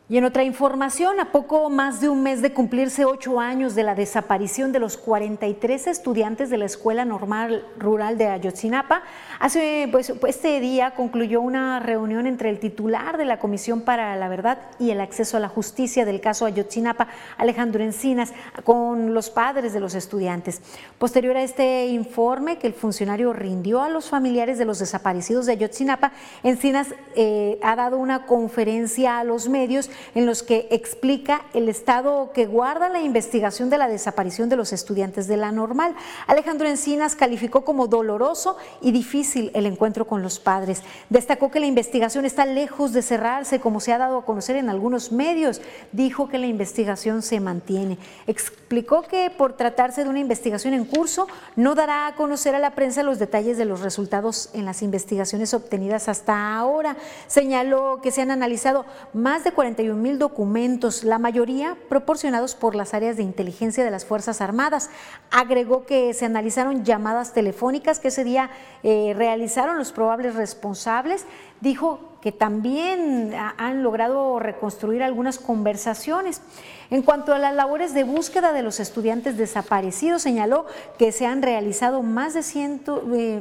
[0.08, 3.82] Y en otra información, a poco más de un mes de cumplirse ocho años de
[3.82, 9.02] la desaparición de los 43 estudiantes de la Escuela Normal Rural de Ayotzinapa,
[9.40, 14.28] hace, pues, este día concluyó una reunión entre el titular de la Comisión para la
[14.28, 19.72] Verdad y el Acceso a la Justicia del caso Ayotzinapa, Alejandro Encinas, con los padres
[19.72, 20.62] de los estudiantes.
[20.98, 25.52] Posterior a este informe que el funcionario rindió a los familiares de los desaparecidos de
[25.54, 26.12] Ayotzinapa,
[26.44, 32.30] Encinas eh, ha dado una conferencia a los medios en los que explica el estado
[32.32, 35.94] que guarda la investigación de la desaparición de los estudiantes de la normal.
[36.26, 40.82] Alejandro Encinas calificó como doloroso y difícil el encuentro con los padres.
[41.10, 44.68] Destacó que la investigación está lejos de cerrarse, como se ha dado a conocer en
[44.68, 45.60] algunos medios.
[45.92, 47.98] Dijo que la investigación se mantiene.
[48.26, 52.74] Explicó que por tratarse de una investigación en curso, no dará a conocer a la
[52.74, 56.96] prensa los detalles de los resultados en las investigaciones obtenidas hasta ahora.
[57.26, 59.52] Señaló que se han analizado más de
[59.86, 64.90] 41 mil documentos, la mayoría proporcionados por las áreas de inteligencia de las Fuerzas Armadas.
[65.30, 68.50] Agregó que se analizaron llamadas telefónicas que ese día
[68.82, 71.24] eh, realizaron los probables responsables.
[71.60, 76.42] Dijo que también han logrado reconstruir algunas conversaciones.
[76.90, 80.66] En cuanto a las labores de búsqueda de los estudiantes desaparecidos, señaló
[80.98, 83.40] que se han realizado más de, ciento, eh,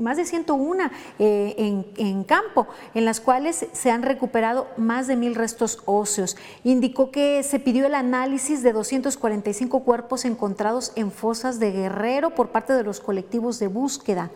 [0.00, 5.16] más de 101 eh, en, en, campo, en las cuales se han recuperado más de
[5.16, 6.38] mil restos óseos.
[6.64, 12.48] Indicó que se pidió el análisis de 245 cuerpos encontrados en fosas de Guerrero por
[12.48, 14.30] parte de los colectivos de búsqueda.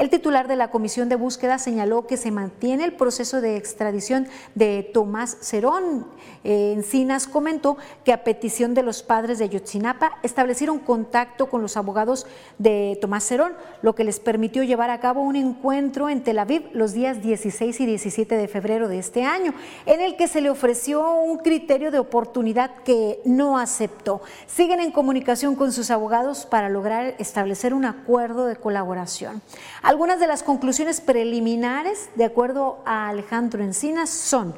[0.00, 4.28] El titular de la Comisión de Búsqueda señaló que se mantiene el proceso de extradición
[4.54, 6.06] de Tomás Cerón.
[6.42, 12.26] Encinas comentó que a petición de los padres de Yotzinapa establecieron contacto con los abogados
[12.56, 16.70] de Tomás Cerón, lo que les permitió llevar a cabo un encuentro en Tel Aviv
[16.72, 19.52] los días 16 y 17 de febrero de este año,
[19.84, 24.22] en el que se le ofreció un criterio de oportunidad que no aceptó.
[24.46, 29.42] Siguen en comunicación con sus abogados para lograr establecer un acuerdo de colaboración.
[29.90, 34.54] Algunas de las conclusiones preliminares, de acuerdo a Alejandro Encinas, son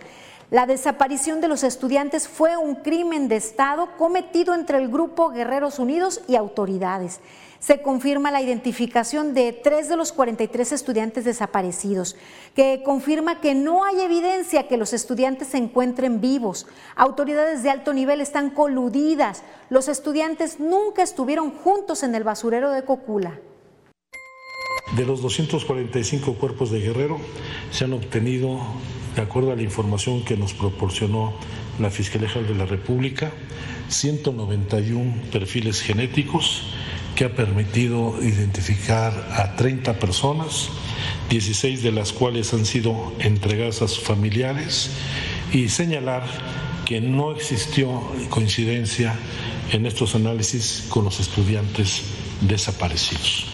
[0.50, 5.78] la desaparición de los estudiantes fue un crimen de Estado cometido entre el grupo Guerreros
[5.78, 7.20] Unidos y autoridades.
[7.60, 12.14] Se confirma la identificación de tres de los 43 estudiantes desaparecidos,
[12.54, 16.66] que confirma que no hay evidencia que los estudiantes se encuentren vivos.
[16.94, 19.44] Autoridades de alto nivel están coludidas.
[19.70, 23.40] Los estudiantes nunca estuvieron juntos en el basurero de Cocula.
[24.96, 27.18] De los 245 cuerpos de Guerrero
[27.70, 28.60] se han obtenido,
[29.16, 31.32] de acuerdo a la información que nos proporcionó
[31.80, 33.32] la Fiscalía General de la República,
[33.88, 36.64] 191 perfiles genéticos
[37.14, 40.68] que ha permitido identificar a 30 personas,
[41.30, 44.90] 16 de las cuales han sido entregadas a sus familiares
[45.52, 46.24] y señalar
[46.84, 49.14] que no existió coincidencia
[49.72, 52.02] en estos análisis con los estudiantes
[52.42, 53.51] desaparecidos.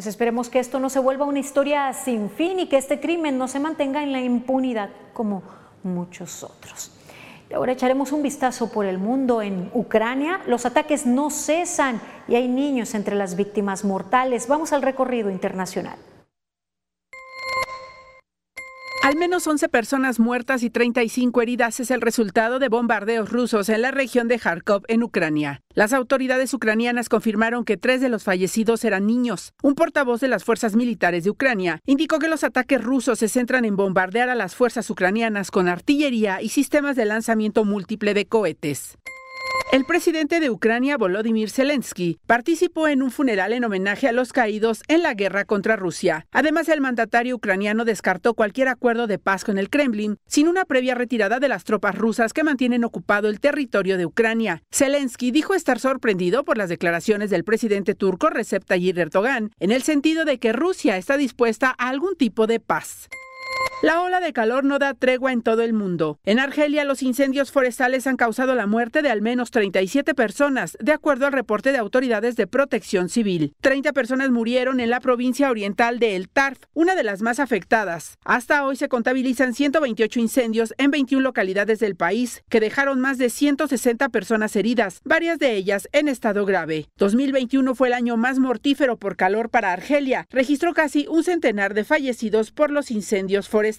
[0.00, 3.36] Pues esperemos que esto no se vuelva una historia sin fin y que este crimen
[3.36, 5.42] no se mantenga en la impunidad como
[5.82, 6.90] muchos otros.
[7.50, 9.42] Y ahora echaremos un vistazo por el mundo.
[9.42, 14.48] En Ucrania los ataques no cesan y hay niños entre las víctimas mortales.
[14.48, 15.98] Vamos al recorrido internacional.
[19.02, 23.80] Al menos 11 personas muertas y 35 heridas es el resultado de bombardeos rusos en
[23.80, 25.62] la región de Kharkov, en Ucrania.
[25.72, 29.54] Las autoridades ucranianas confirmaron que tres de los fallecidos eran niños.
[29.62, 33.64] Un portavoz de las fuerzas militares de Ucrania indicó que los ataques rusos se centran
[33.64, 38.98] en bombardear a las fuerzas ucranianas con artillería y sistemas de lanzamiento múltiple de cohetes.
[39.72, 44.82] El presidente de Ucrania, Volodymyr Zelensky, participó en un funeral en homenaje a los caídos
[44.88, 46.26] en la guerra contra Rusia.
[46.32, 50.96] Además, el mandatario ucraniano descartó cualquier acuerdo de paz con el Kremlin sin una previa
[50.96, 54.64] retirada de las tropas rusas que mantienen ocupado el territorio de Ucrania.
[54.72, 59.84] Zelensky dijo estar sorprendido por las declaraciones del presidente turco Recep Tayyip Erdogan en el
[59.84, 63.08] sentido de que Rusia está dispuesta a algún tipo de paz.
[63.82, 66.18] La ola de calor no da tregua en todo el mundo.
[66.26, 70.92] En Argelia, los incendios forestales han causado la muerte de al menos 37 personas, de
[70.92, 73.54] acuerdo al reporte de autoridades de protección civil.
[73.62, 78.18] 30 personas murieron en la provincia oriental de El Tarf, una de las más afectadas.
[78.22, 83.30] Hasta hoy se contabilizan 128 incendios en 21 localidades del país, que dejaron más de
[83.30, 86.90] 160 personas heridas, varias de ellas en estado grave.
[86.98, 90.26] 2021 fue el año más mortífero por calor para Argelia.
[90.28, 93.69] Registró casi un centenar de fallecidos por los incendios forestales.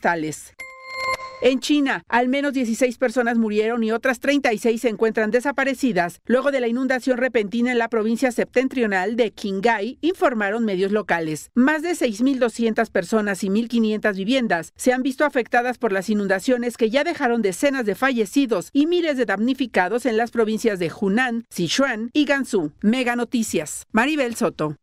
[1.43, 6.61] En China, al menos 16 personas murieron y otras 36 se encuentran desaparecidas luego de
[6.61, 11.49] la inundación repentina en la provincia septentrional de Qinghai, informaron medios locales.
[11.55, 16.91] Más de 6.200 personas y 1.500 viviendas se han visto afectadas por las inundaciones que
[16.91, 22.11] ya dejaron decenas de fallecidos y miles de damnificados en las provincias de Hunan, Sichuan
[22.13, 22.71] y Gansu.
[22.81, 23.87] Mega Noticias.
[23.91, 24.75] Maribel Soto.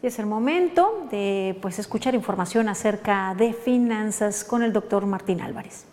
[0.00, 5.40] Y es el momento de pues, escuchar información acerca de finanzas con el doctor Martín
[5.40, 5.86] Álvarez.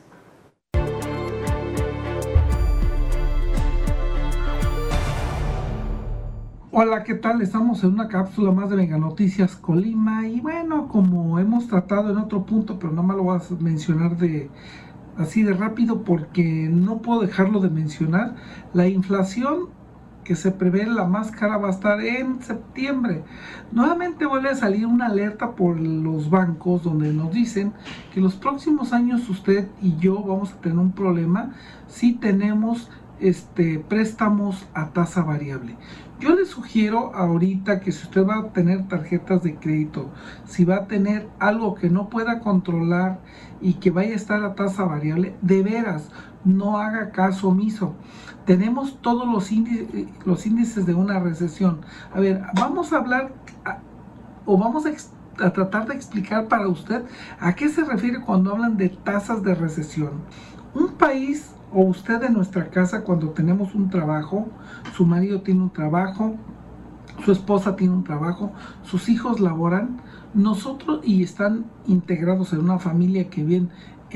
[6.72, 7.42] Hola, ¿qué tal?
[7.42, 12.18] Estamos en una cápsula más de Venga Noticias Colima y bueno, como hemos tratado en
[12.18, 14.52] otro punto, pero no me lo voy a mencionar de,
[15.18, 18.36] así de rápido porque no puedo dejarlo de mencionar.
[18.74, 19.70] La inflación
[20.26, 23.24] que se prevé la más cara va a estar en septiembre.
[23.72, 27.72] Nuevamente vuelve a salir una alerta por los bancos donde nos dicen
[28.14, 31.54] que los próximos años usted y yo vamos a tener un problema
[31.88, 35.78] si tenemos este préstamos a tasa variable.
[36.20, 40.10] Yo le sugiero ahorita que si usted va a tener tarjetas de crédito,
[40.46, 43.20] si va a tener algo que no pueda controlar
[43.62, 46.10] y que vaya a estar a tasa variable, de veras,
[46.46, 47.94] no haga caso omiso.
[48.46, 51.82] Tenemos todos los índices, los índices de una recesión.
[52.14, 53.34] A ver, vamos a hablar
[54.46, 57.04] o vamos a, a tratar de explicar para usted
[57.40, 60.12] a qué se refiere cuando hablan de tasas de recesión.
[60.74, 64.48] Un país o usted en nuestra casa cuando tenemos un trabajo,
[64.96, 66.36] su marido tiene un trabajo,
[67.24, 68.52] su esposa tiene un trabajo,
[68.84, 69.98] sus hijos laboran,
[70.34, 73.70] nosotros y están integrados en una familia que viene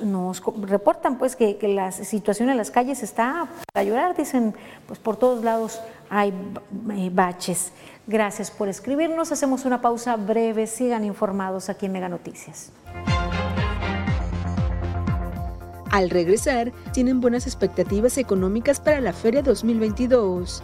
[0.63, 4.55] reportan pues que, la situación en las calles está para llorar, dicen,
[4.87, 5.81] pues por todos lados
[6.11, 6.33] hay
[6.93, 7.73] eh, baches.
[8.07, 12.73] Gracias por escribirnos, hacemos una pausa breve, sigan informados aquí en Mega Noticias.
[15.91, 20.63] Al regresar, tienen buenas expectativas económicas para la Feria 2022.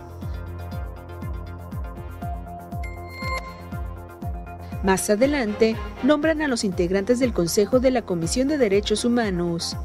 [4.83, 9.77] Más adelante, nombran a los integrantes del Consejo de la Comisión de Derechos Humanos.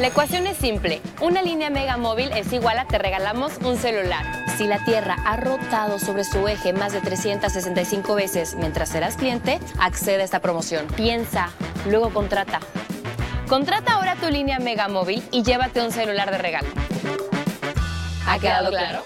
[0.00, 1.02] La ecuación es simple.
[1.20, 4.49] Una línea Mega Móvil es igual a te regalamos un celular.
[4.60, 9.58] Si la Tierra ha rotado sobre su eje más de 365 veces mientras serás cliente,
[9.78, 10.86] accede a esta promoción.
[10.96, 11.48] Piensa,
[11.86, 12.60] luego contrata.
[13.48, 16.68] Contrata ahora tu línea Mega Móvil y llévate un celular de regalo.
[18.26, 19.02] ¿Ha quedado claro?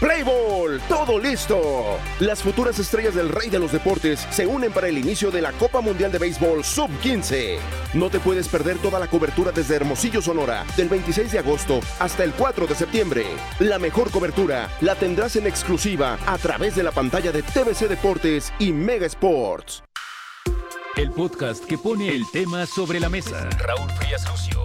[0.00, 1.98] Playball, todo listo.
[2.20, 5.52] Las futuras estrellas del rey de los deportes se unen para el inicio de la
[5.52, 7.58] Copa Mundial de Béisbol Sub-15.
[7.94, 12.24] No te puedes perder toda la cobertura desde Hermosillo, Sonora, del 26 de agosto hasta
[12.24, 13.24] el 4 de septiembre.
[13.60, 18.52] La mejor cobertura la tendrás en exclusiva a través de la pantalla de TVC Deportes
[18.58, 19.82] y Mega Sports.
[20.96, 23.48] El podcast que pone el tema sobre la mesa.
[23.58, 24.64] Raúl Frías Lucio.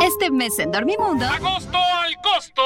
[0.00, 1.26] Este mes en Dormimundo.
[1.26, 2.62] ¡Agosto al costo!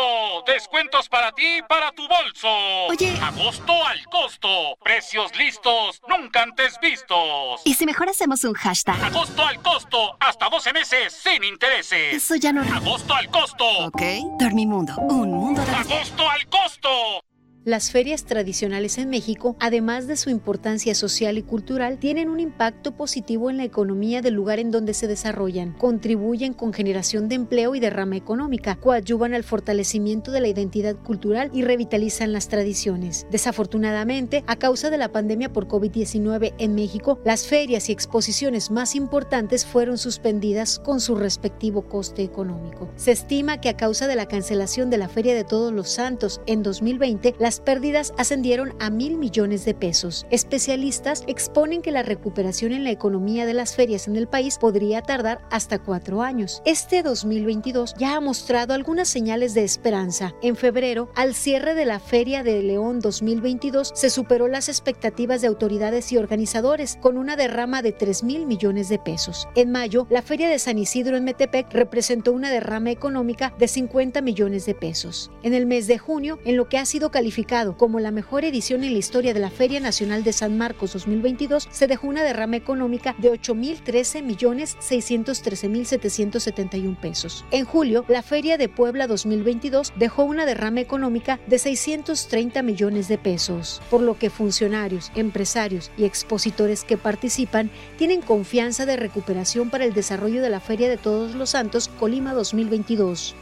[0.47, 2.49] Descuentos para ti y para tu bolso.
[2.89, 3.17] Oye.
[3.23, 4.77] ¡Agosto al costo!
[4.83, 7.63] Precios listos, nunca antes vistos.
[7.65, 9.03] ¿Y si mejor hacemos un hashtag?
[9.03, 10.17] ¡Agosto al costo!
[10.21, 12.15] Hasta 12 meses sin intereses.
[12.15, 12.63] Eso ya no.
[12.63, 13.65] ¡Agosto al costo!
[13.87, 14.03] Ok.
[14.39, 15.73] Dormimundo, un mundo de...
[15.73, 17.25] ¡Agosto al costo!
[17.65, 22.97] Las ferias tradicionales en México, además de su importancia social y cultural, tienen un impacto
[22.97, 27.77] positivo en la economía del lugar en donde se desarrollan, contribuyen con generación de empleo
[27.77, 33.29] y derrama económica, coadyuvan al fortalecimiento de la identidad cultural y revitalizan las tradiciones.
[33.31, 38.97] Desafortunadamente, a causa de la pandemia por COVID-19 en México, las ferias y exposiciones más
[38.97, 42.91] importantes fueron suspendidas con su respectivo coste económico.
[42.97, 46.41] Se estima que a causa de la cancelación de la Feria de Todos los Santos
[46.47, 50.27] en 2020, las pérdidas ascendieron a mil millones de pesos.
[50.31, 55.03] Especialistas exponen que la recuperación en la economía de las ferias en el país podría
[55.03, 56.63] tardar hasta cuatro años.
[56.65, 60.33] Este 2022 ya ha mostrado algunas señales de esperanza.
[60.41, 65.49] En febrero, al cierre de la Feria de León 2022, se superó las expectativas de
[65.49, 69.47] autoridades y organizadores con una derrama de 3 mil millones de pesos.
[69.57, 74.23] En mayo, la Feria de San Isidro en Metepec representó una derrama económica de 50
[74.23, 75.31] millones de pesos.
[75.43, 77.42] En el mes de junio, en lo que ha sido calificado
[77.77, 81.69] como la mejor edición en la historia de la Feria Nacional de San Marcos 2022,
[81.71, 87.45] se dejó una derrama económica de 8.013 millones 613 mil 771 pesos.
[87.51, 93.19] En julio, la Feria de Puebla 2022 dejó una derrama económica de 630 millones de
[93.19, 99.85] pesos, por lo que funcionarios, empresarios y expositores que participan tienen confianza de recuperación para
[99.85, 103.35] el desarrollo de la Feria de Todos los Santos Colima 2022.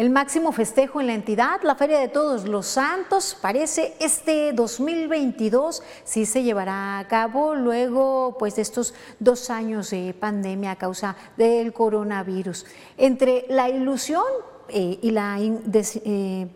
[0.00, 5.82] El máximo festejo en la entidad, la Feria de Todos los Santos, parece este 2022
[6.04, 11.16] sí se llevará a cabo luego pues, de estos dos años de pandemia a causa
[11.36, 12.64] del coronavirus.
[12.96, 14.24] Entre la ilusión
[14.72, 16.48] eh, y la eh,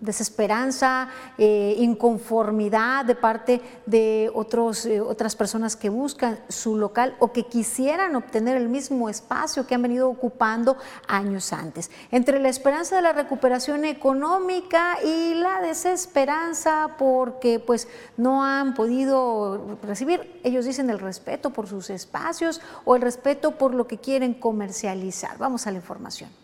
[0.00, 7.44] desesperanza, eh, inconformidad de parte de otros, otras personas que buscan su local o que
[7.44, 10.76] quisieran obtener el mismo espacio que han venido ocupando
[11.06, 11.90] años antes.
[12.10, 19.78] Entre la esperanza de la recuperación económica y la desesperanza porque pues no han podido
[19.82, 24.34] recibir, ellos dicen el respeto por sus espacios o el respeto por lo que quieren
[24.34, 25.38] comercializar.
[25.38, 26.43] Vamos a la información.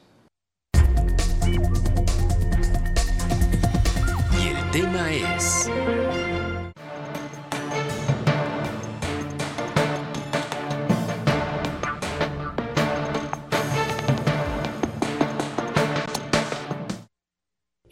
[4.72, 5.68] Tema es...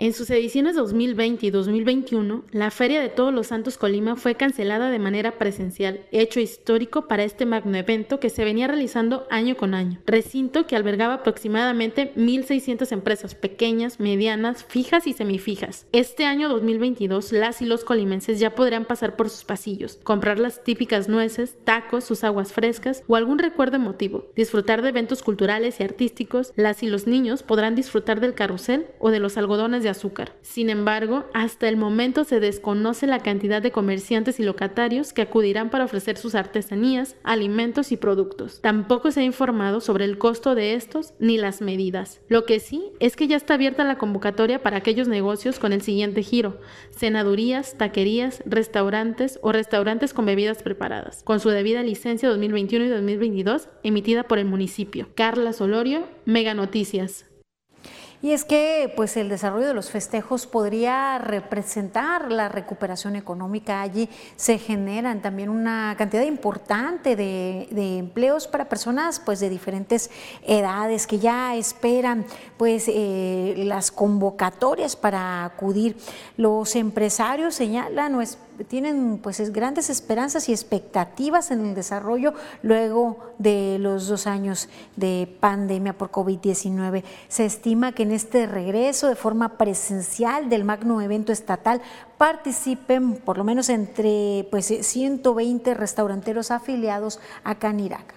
[0.01, 4.91] En sus ediciones 2020 y 2021, la Feria de Todos los Santos Colima fue cancelada
[4.91, 9.75] de manera presencial, hecho histórico para este magno evento que se venía realizando año con
[9.75, 9.99] año.
[10.07, 15.89] Recinto que albergaba aproximadamente 1.600 empresas pequeñas, medianas, fijas y semifijas.
[15.91, 20.63] Este año 2022, las y los colimenses ya podrán pasar por sus pasillos, comprar las
[20.63, 25.83] típicas nueces, tacos, sus aguas frescas o algún recuerdo emotivo, disfrutar de eventos culturales y
[25.83, 30.33] artísticos, las y los niños podrán disfrutar del carrusel o de los algodones de azúcar.
[30.43, 35.71] Sin embargo, hasta el momento se desconoce la cantidad de comerciantes y locatarios que acudirán
[35.71, 38.61] para ofrecer sus artesanías, alimentos y productos.
[38.61, 42.21] Tampoco se ha informado sobre el costo de estos ni las medidas.
[42.29, 45.83] Lo que sí es que ya está abierta la convocatoria para aquellos negocios con el
[45.83, 46.59] siguiente giro,
[46.91, 53.69] senadurías, taquerías, restaurantes o restaurantes con bebidas preparadas, con su debida licencia 2021 y 2022
[53.83, 55.09] emitida por el municipio.
[55.15, 57.28] Carla Solorio, Mega Noticias.
[58.21, 63.81] Y es que pues el desarrollo de los festejos podría representar la recuperación económica.
[63.81, 70.11] Allí se generan también una cantidad importante de, empleos para personas pues de diferentes
[70.45, 75.97] edades que ya esperan pues eh, las convocatorias para acudir.
[76.37, 78.21] Los empresarios señalan o
[78.65, 85.37] tienen pues grandes esperanzas y expectativas en el desarrollo luego de los dos años de
[85.41, 87.05] pandemia por COVID-19.
[87.29, 91.81] Se estima que en este regreso de forma presencial del magno evento estatal
[92.17, 98.15] participen por lo menos entre pues 120 restauranteros afiliados a Canirac.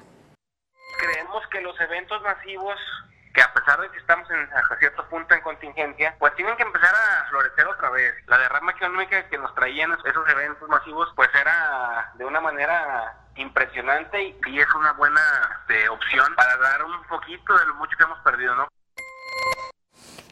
[0.97, 2.77] Creemos que los eventos masivos
[3.33, 6.63] que a pesar de que estamos en, hasta cierto punto en contingencia, pues tienen que
[6.63, 8.13] empezar a florecer otra vez.
[8.27, 14.21] La derrama económica que nos traían esos eventos masivos, pues era de una manera impresionante
[14.45, 15.21] y, es una buena
[15.61, 18.67] este, opción para dar un poquito de lo mucho que hemos perdido, ¿no?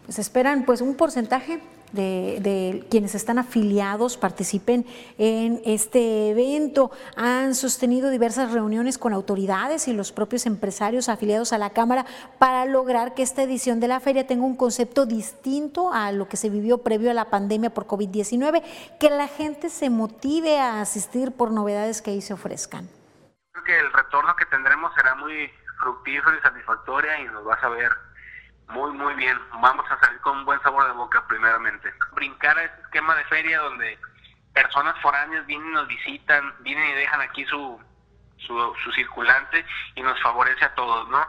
[0.09, 4.85] Se esperan pues un porcentaje de, quienes están afiliados participen
[5.17, 6.91] en este evento.
[7.15, 12.05] Han sostenido diversas reuniones con autoridades y los propios empresarios afiliados a la Cámara
[12.37, 16.37] para lograr que esta edición de la feria tenga un concepto distinto a lo que
[16.37, 18.63] se vivió previo a la pandemia por COVID-19,
[18.99, 22.89] que la gente se motive a asistir por novedades que ahí se ofrezcan.
[23.51, 25.49] Creo que el retorno que tendremos será muy
[25.79, 27.89] fructífero y satisfactorio y nos va a saber
[28.69, 29.37] muy, muy bien.
[29.61, 31.89] Vamos a salir con un buen sabor de boca primeramente.
[32.13, 33.97] Brincar a ese esquema de feria donde
[34.53, 37.79] personas foráneas vienen y nos visitan, vienen y dejan aquí su,
[38.37, 39.65] su, circulante
[39.95, 41.19] y nos favorece a todos, ¿no?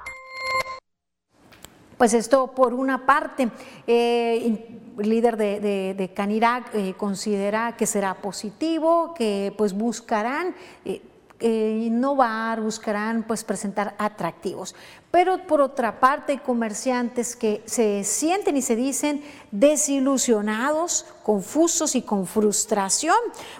[1.96, 3.50] Pues esto por una parte,
[3.86, 4.58] eh,
[4.98, 10.54] el líder de, de, Canirac eh, considera que será positivo, que pues buscarán
[10.86, 11.02] eh,
[11.40, 14.74] eh, innovar, buscarán pues presentar atractivos.
[15.10, 22.02] Pero por otra parte, hay comerciantes que se sienten y se dicen desilusionados, confusos y
[22.02, 23.16] con frustración,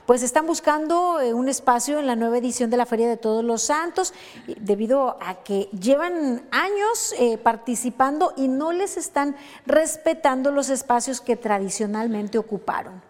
[0.06, 3.42] pues están buscando eh, un espacio en la nueva edición de la Feria de Todos
[3.42, 4.14] los Santos,
[4.58, 9.34] debido a que llevan años eh, participando y no les están
[9.66, 13.09] respetando los espacios que tradicionalmente ocuparon.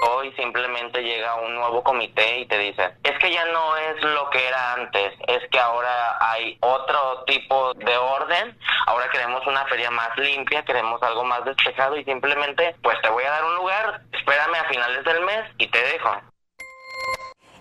[0.00, 4.30] Hoy simplemente llega un nuevo comité y te dice, es que ya no es lo
[4.30, 9.90] que era antes, es que ahora hay otro tipo de orden, ahora queremos una feria
[9.90, 14.02] más limpia, queremos algo más despejado y simplemente pues te voy a dar un lugar,
[14.12, 16.20] espérame a finales del mes y te dejo.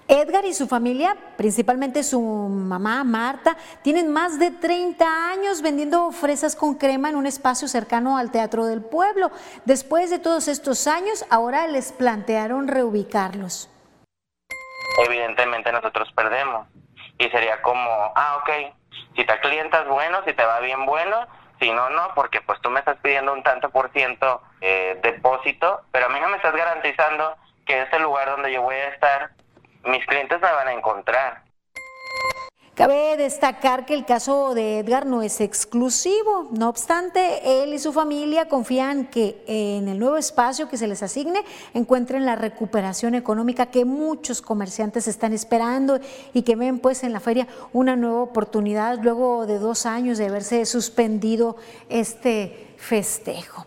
[0.07, 6.55] Edgar y su familia, principalmente su mamá Marta, tienen más de 30 años vendiendo fresas
[6.55, 9.31] con crema en un espacio cercano al Teatro del Pueblo.
[9.65, 13.69] Después de todos estos años, ahora les plantearon reubicarlos.
[15.05, 16.67] Evidentemente nosotros perdemos.
[17.19, 18.73] Y sería como, ah, ok,
[19.15, 21.17] si te clientas bueno, si te va bien bueno,
[21.59, 25.81] si no, no, porque pues tú me estás pidiendo un tanto por ciento eh, depósito,
[25.91, 27.35] pero a mí no me estás garantizando
[27.65, 29.31] que ese lugar donde yo voy a estar
[29.87, 31.47] mis clientes me van a encontrar.
[32.77, 37.91] Cabe destacar que el caso de Edgar no es exclusivo, no obstante, él y su
[37.91, 43.71] familia confían que en el nuevo espacio que se les asigne encuentren la recuperación económica
[43.71, 45.99] que muchos comerciantes están esperando
[46.35, 50.27] y que ven pues en la feria una nueva oportunidad luego de dos años de
[50.27, 51.55] haberse suspendido
[51.89, 53.65] este festejo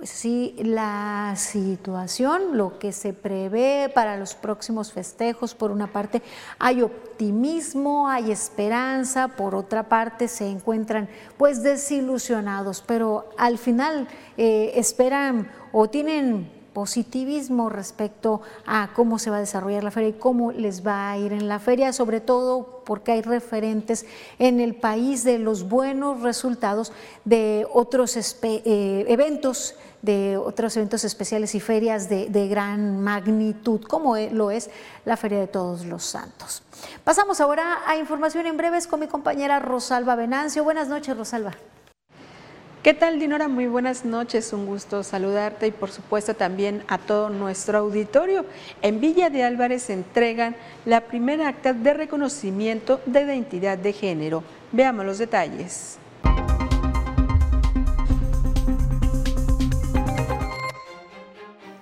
[0.00, 6.22] pues sí, la situación, lo que se prevé para los próximos festejos, por una parte
[6.58, 14.72] hay optimismo, hay esperanza, por otra parte se encuentran pues desilusionados, pero al final eh,
[14.76, 20.52] esperan o tienen positivismo respecto a cómo se va a desarrollar la feria y cómo
[20.52, 24.06] les va a ir en la feria, sobre todo porque hay referentes
[24.38, 26.92] en el país de los buenos resultados
[27.24, 34.16] de otros eh, eventos de otros eventos especiales y ferias de, de, gran magnitud, como
[34.16, 34.70] e, lo es
[35.04, 36.62] la Feria de Todos los Santos.
[37.04, 40.64] Pasamos ahora a información en breves con mi compañera Rosalba Venancio.
[40.64, 41.52] Buenas noches, Rosalba.
[42.82, 43.46] ¿Qué tal, Dinora?
[43.48, 48.46] Muy buenas noches, un gusto saludarte y por supuesto también a todo nuestro auditorio.
[48.80, 50.56] En Villa de Álvarez entregan
[50.86, 54.42] la primera acta de reconocimiento de identidad de género.
[54.72, 55.99] Veamos los detalles.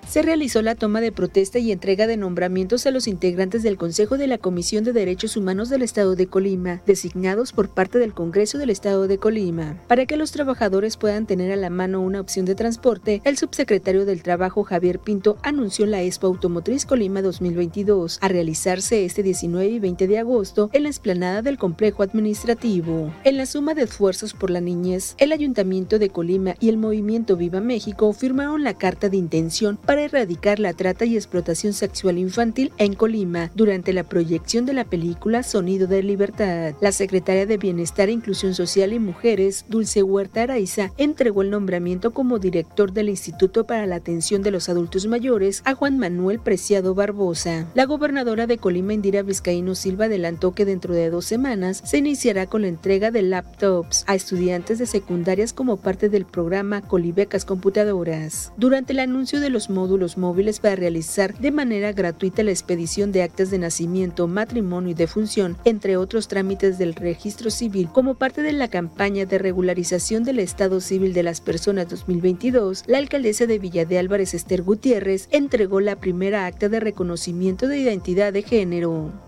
[0.09, 4.17] Se realizó la toma de protesta y entrega de nombramientos a los integrantes del Consejo
[4.17, 8.57] de la Comisión de Derechos Humanos del Estado de Colima, designados por parte del Congreso
[8.57, 9.77] del Estado de Colima.
[9.87, 14.07] Para que los trabajadores puedan tener a la mano una opción de transporte, el subsecretario
[14.07, 19.79] del Trabajo Javier Pinto anunció la Expo Automotriz Colima 2022 a realizarse este 19 y
[19.79, 23.13] 20 de agosto en la explanada del complejo administrativo.
[23.25, 27.37] En la suma de esfuerzos por la niñez, el Ayuntamiento de Colima y el Movimiento
[27.37, 32.73] Viva México firmaron la carta de intención para erradicar la trata y explotación sexual infantil
[32.79, 36.75] en Colima durante la proyección de la película Sonido de Libertad.
[36.81, 42.39] La secretaria de Bienestar, Inclusión Social y Mujeres, Dulce Huerta Araiza, entregó el nombramiento como
[42.39, 47.67] director del Instituto para la Atención de los Adultos Mayores a Juan Manuel Preciado Barbosa.
[47.75, 52.47] La gobernadora de Colima, Indira Vizcaíno Silva, adelantó que dentro de dos semanas se iniciará
[52.47, 58.53] con la entrega de laptops a estudiantes de secundarias como parte del programa Colibecas Computadoras.
[58.57, 63.11] Durante el anuncio de los módulos módulos móviles para realizar de manera gratuita la expedición
[63.11, 68.43] de actas de nacimiento, matrimonio y defunción, entre otros trámites del registro civil, como parte
[68.43, 73.59] de la campaña de regularización del Estado Civil de las Personas 2022, la alcaldesa de
[73.59, 79.28] Villa de Álvarez, Esther Gutiérrez, entregó la primera acta de reconocimiento de identidad de género.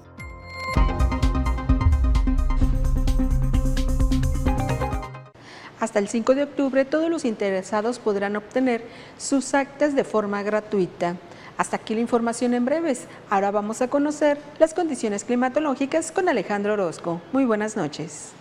[5.81, 8.85] Hasta el 5 de octubre todos los interesados podrán obtener
[9.19, 11.17] sus actas de forma gratuita.
[11.57, 13.07] Hasta aquí la información en breves.
[13.31, 17.21] Ahora vamos a conocer las condiciones climatológicas con Alejandro Orozco.
[17.33, 18.33] Muy buenas noches.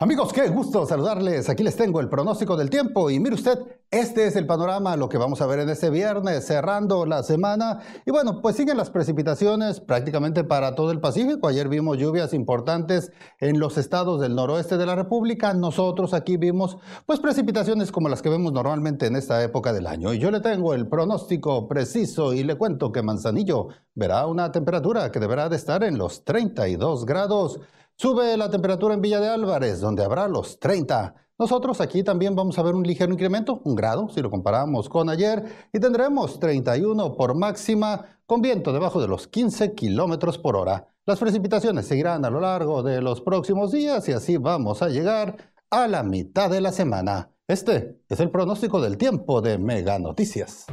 [0.00, 1.48] Amigos, qué gusto saludarles.
[1.48, 3.58] Aquí les tengo el pronóstico del tiempo y mire usted,
[3.90, 7.80] este es el panorama, lo que vamos a ver en este viernes, cerrando la semana.
[8.06, 11.48] Y bueno, pues siguen las precipitaciones prácticamente para todo el Pacífico.
[11.48, 15.52] Ayer vimos lluvias importantes en los estados del noroeste de la República.
[15.52, 20.14] Nosotros aquí vimos pues precipitaciones como las que vemos normalmente en esta época del año.
[20.14, 25.10] Y yo le tengo el pronóstico preciso y le cuento que Manzanillo verá una temperatura
[25.10, 27.58] que deberá de estar en los 32 grados.
[28.00, 31.16] Sube la temperatura en Villa de Álvarez, donde habrá los 30.
[31.36, 35.10] Nosotros aquí también vamos a ver un ligero incremento, un grado, si lo comparamos con
[35.10, 35.42] ayer,
[35.72, 40.86] y tendremos 31 por máxima, con viento debajo de los 15 kilómetros por hora.
[41.06, 45.52] Las precipitaciones seguirán a lo largo de los próximos días y así vamos a llegar
[45.68, 47.32] a la mitad de la semana.
[47.48, 50.66] Este es el pronóstico del tiempo de Mega Noticias.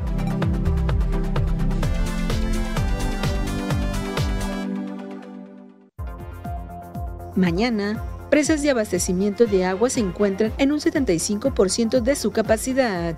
[7.36, 13.18] Mañana, presas de abastecimiento de agua se encuentran en un 75% de su capacidad.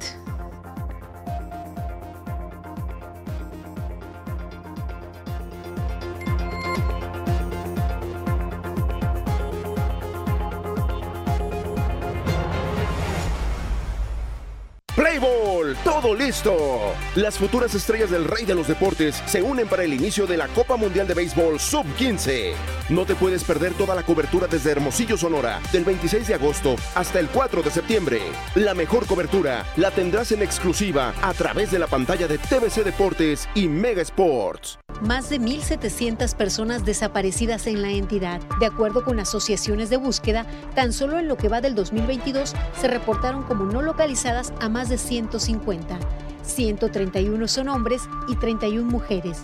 [14.97, 16.91] Playball, todo listo.
[17.13, 20.47] Las futuras estrellas del rey de los deportes se unen para el inicio de la
[20.47, 22.53] Copa Mundial de Béisbol Sub-15.
[22.89, 27.19] No te puedes perder toda la cobertura desde Hermosillo, Sonora, del 26 de agosto hasta
[27.19, 28.21] el 4 de septiembre.
[28.55, 33.47] La mejor cobertura la tendrás en exclusiva a través de la pantalla de TVC Deportes
[33.53, 34.79] y Mega Sports.
[35.01, 38.41] Más de 1.700 personas desaparecidas en la entidad.
[38.59, 42.87] De acuerdo con asociaciones de búsqueda, tan solo en lo que va del 2022 se
[42.87, 45.99] reportaron como no localizadas a más de 150.
[46.41, 49.43] 131 son hombres y 31 mujeres.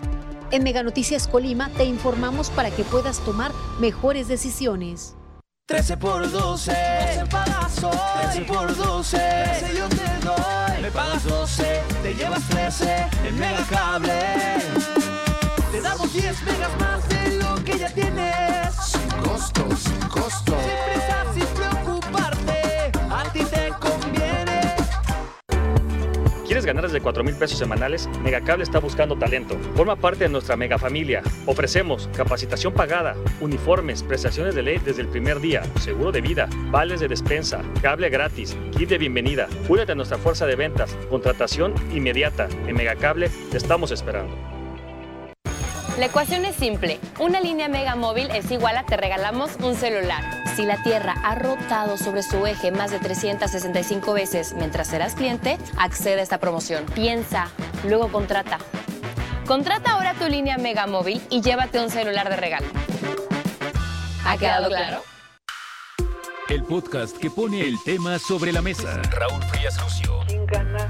[0.49, 5.15] En Mega Noticias Colima te informamos para que puedas tomar mejores decisiones.
[5.67, 7.97] 13 por 12, 12 pagas hoy.
[8.33, 10.81] 13 por 12, 13 yo te doy.
[10.81, 14.13] Me pagas 12, te llevas 13 en Mega Cable.
[14.95, 15.02] Te
[15.84, 18.73] damos 10 megas más de lo que ya tienes.
[18.81, 20.57] Sin costo, sin costo.
[20.57, 24.61] Sin prisa, sin preocuparte, a ti te conviene.
[26.45, 28.07] ¿Quieres ganar desde 4 mil pesos semanales?
[28.23, 29.57] Megacable está buscando talento.
[29.75, 31.21] Forma parte de nuestra mega familia.
[31.45, 37.01] Ofrecemos capacitación pagada, uniformes, prestaciones de ley desde el primer día, seguro de vida, vales
[37.01, 39.47] de despensa, cable gratis, kit de bienvenida.
[39.67, 42.47] Únete a nuestra fuerza de ventas, contratación inmediata.
[42.67, 44.62] En Megacable te estamos esperando.
[45.99, 46.99] La ecuación es simple.
[47.19, 50.23] Una línea Mega Móvil es igual a te regalamos un celular.
[50.55, 55.59] Si la Tierra ha rotado sobre su eje más de 365 veces mientras serás cliente,
[55.77, 56.83] accede a esta promoción.
[56.95, 57.47] Piensa,
[57.87, 58.57] luego contrata.
[59.45, 62.67] Contrata ahora tu línea Mega Móvil y llévate un celular de regalo.
[64.25, 65.03] ¿Ha quedado claro?
[66.49, 68.99] El podcast que pone el tema sobre la mesa.
[69.11, 70.21] Raúl Frías Lucio.
[70.27, 70.89] ¿Quién gana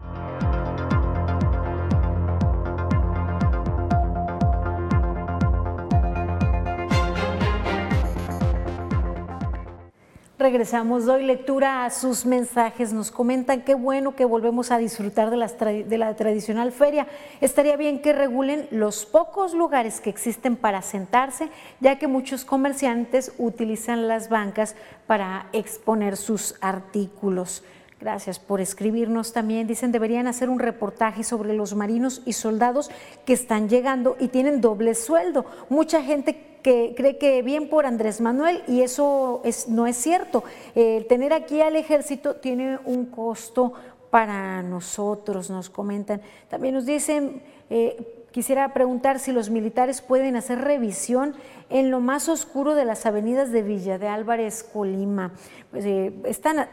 [10.41, 12.93] Regresamos, doy lectura a sus mensajes.
[12.93, 17.05] Nos comentan qué bueno que volvemos a disfrutar de, las de la tradicional feria.
[17.41, 23.33] Estaría bien que regulen los pocos lugares que existen para sentarse, ya que muchos comerciantes
[23.37, 24.75] utilizan las bancas
[25.05, 27.63] para exponer sus artículos.
[28.01, 29.67] Gracias por escribirnos también.
[29.67, 32.89] Dicen, deberían hacer un reportaje sobre los marinos y soldados
[33.25, 35.45] que están llegando y tienen doble sueldo.
[35.69, 40.43] Mucha gente que cree que bien por Andrés Manuel y eso es, no es cierto.
[40.73, 43.73] El tener aquí al ejército tiene un costo
[44.09, 46.21] para nosotros, nos comentan.
[46.49, 51.35] También nos dicen, eh, quisiera preguntar si los militares pueden hacer revisión
[51.71, 55.31] en lo más oscuro de las avenidas de Villa de Álvarez, Colima.
[55.71, 56.13] Pues, eh,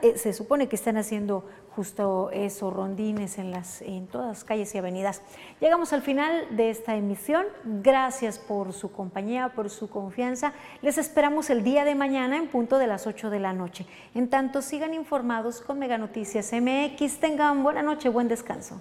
[0.02, 5.22] eh, se supone que están haciendo justo eso, rondines en todas las calles y avenidas.
[5.60, 7.46] Llegamos al final de esta emisión.
[7.64, 10.52] Gracias por su compañía, por su confianza.
[10.82, 13.86] Les esperamos el día de mañana en punto de las 8 de la noche.
[14.16, 17.20] En tanto, sigan informados con Mega Noticias MX.
[17.20, 18.80] Tengan buena noche, buen descanso.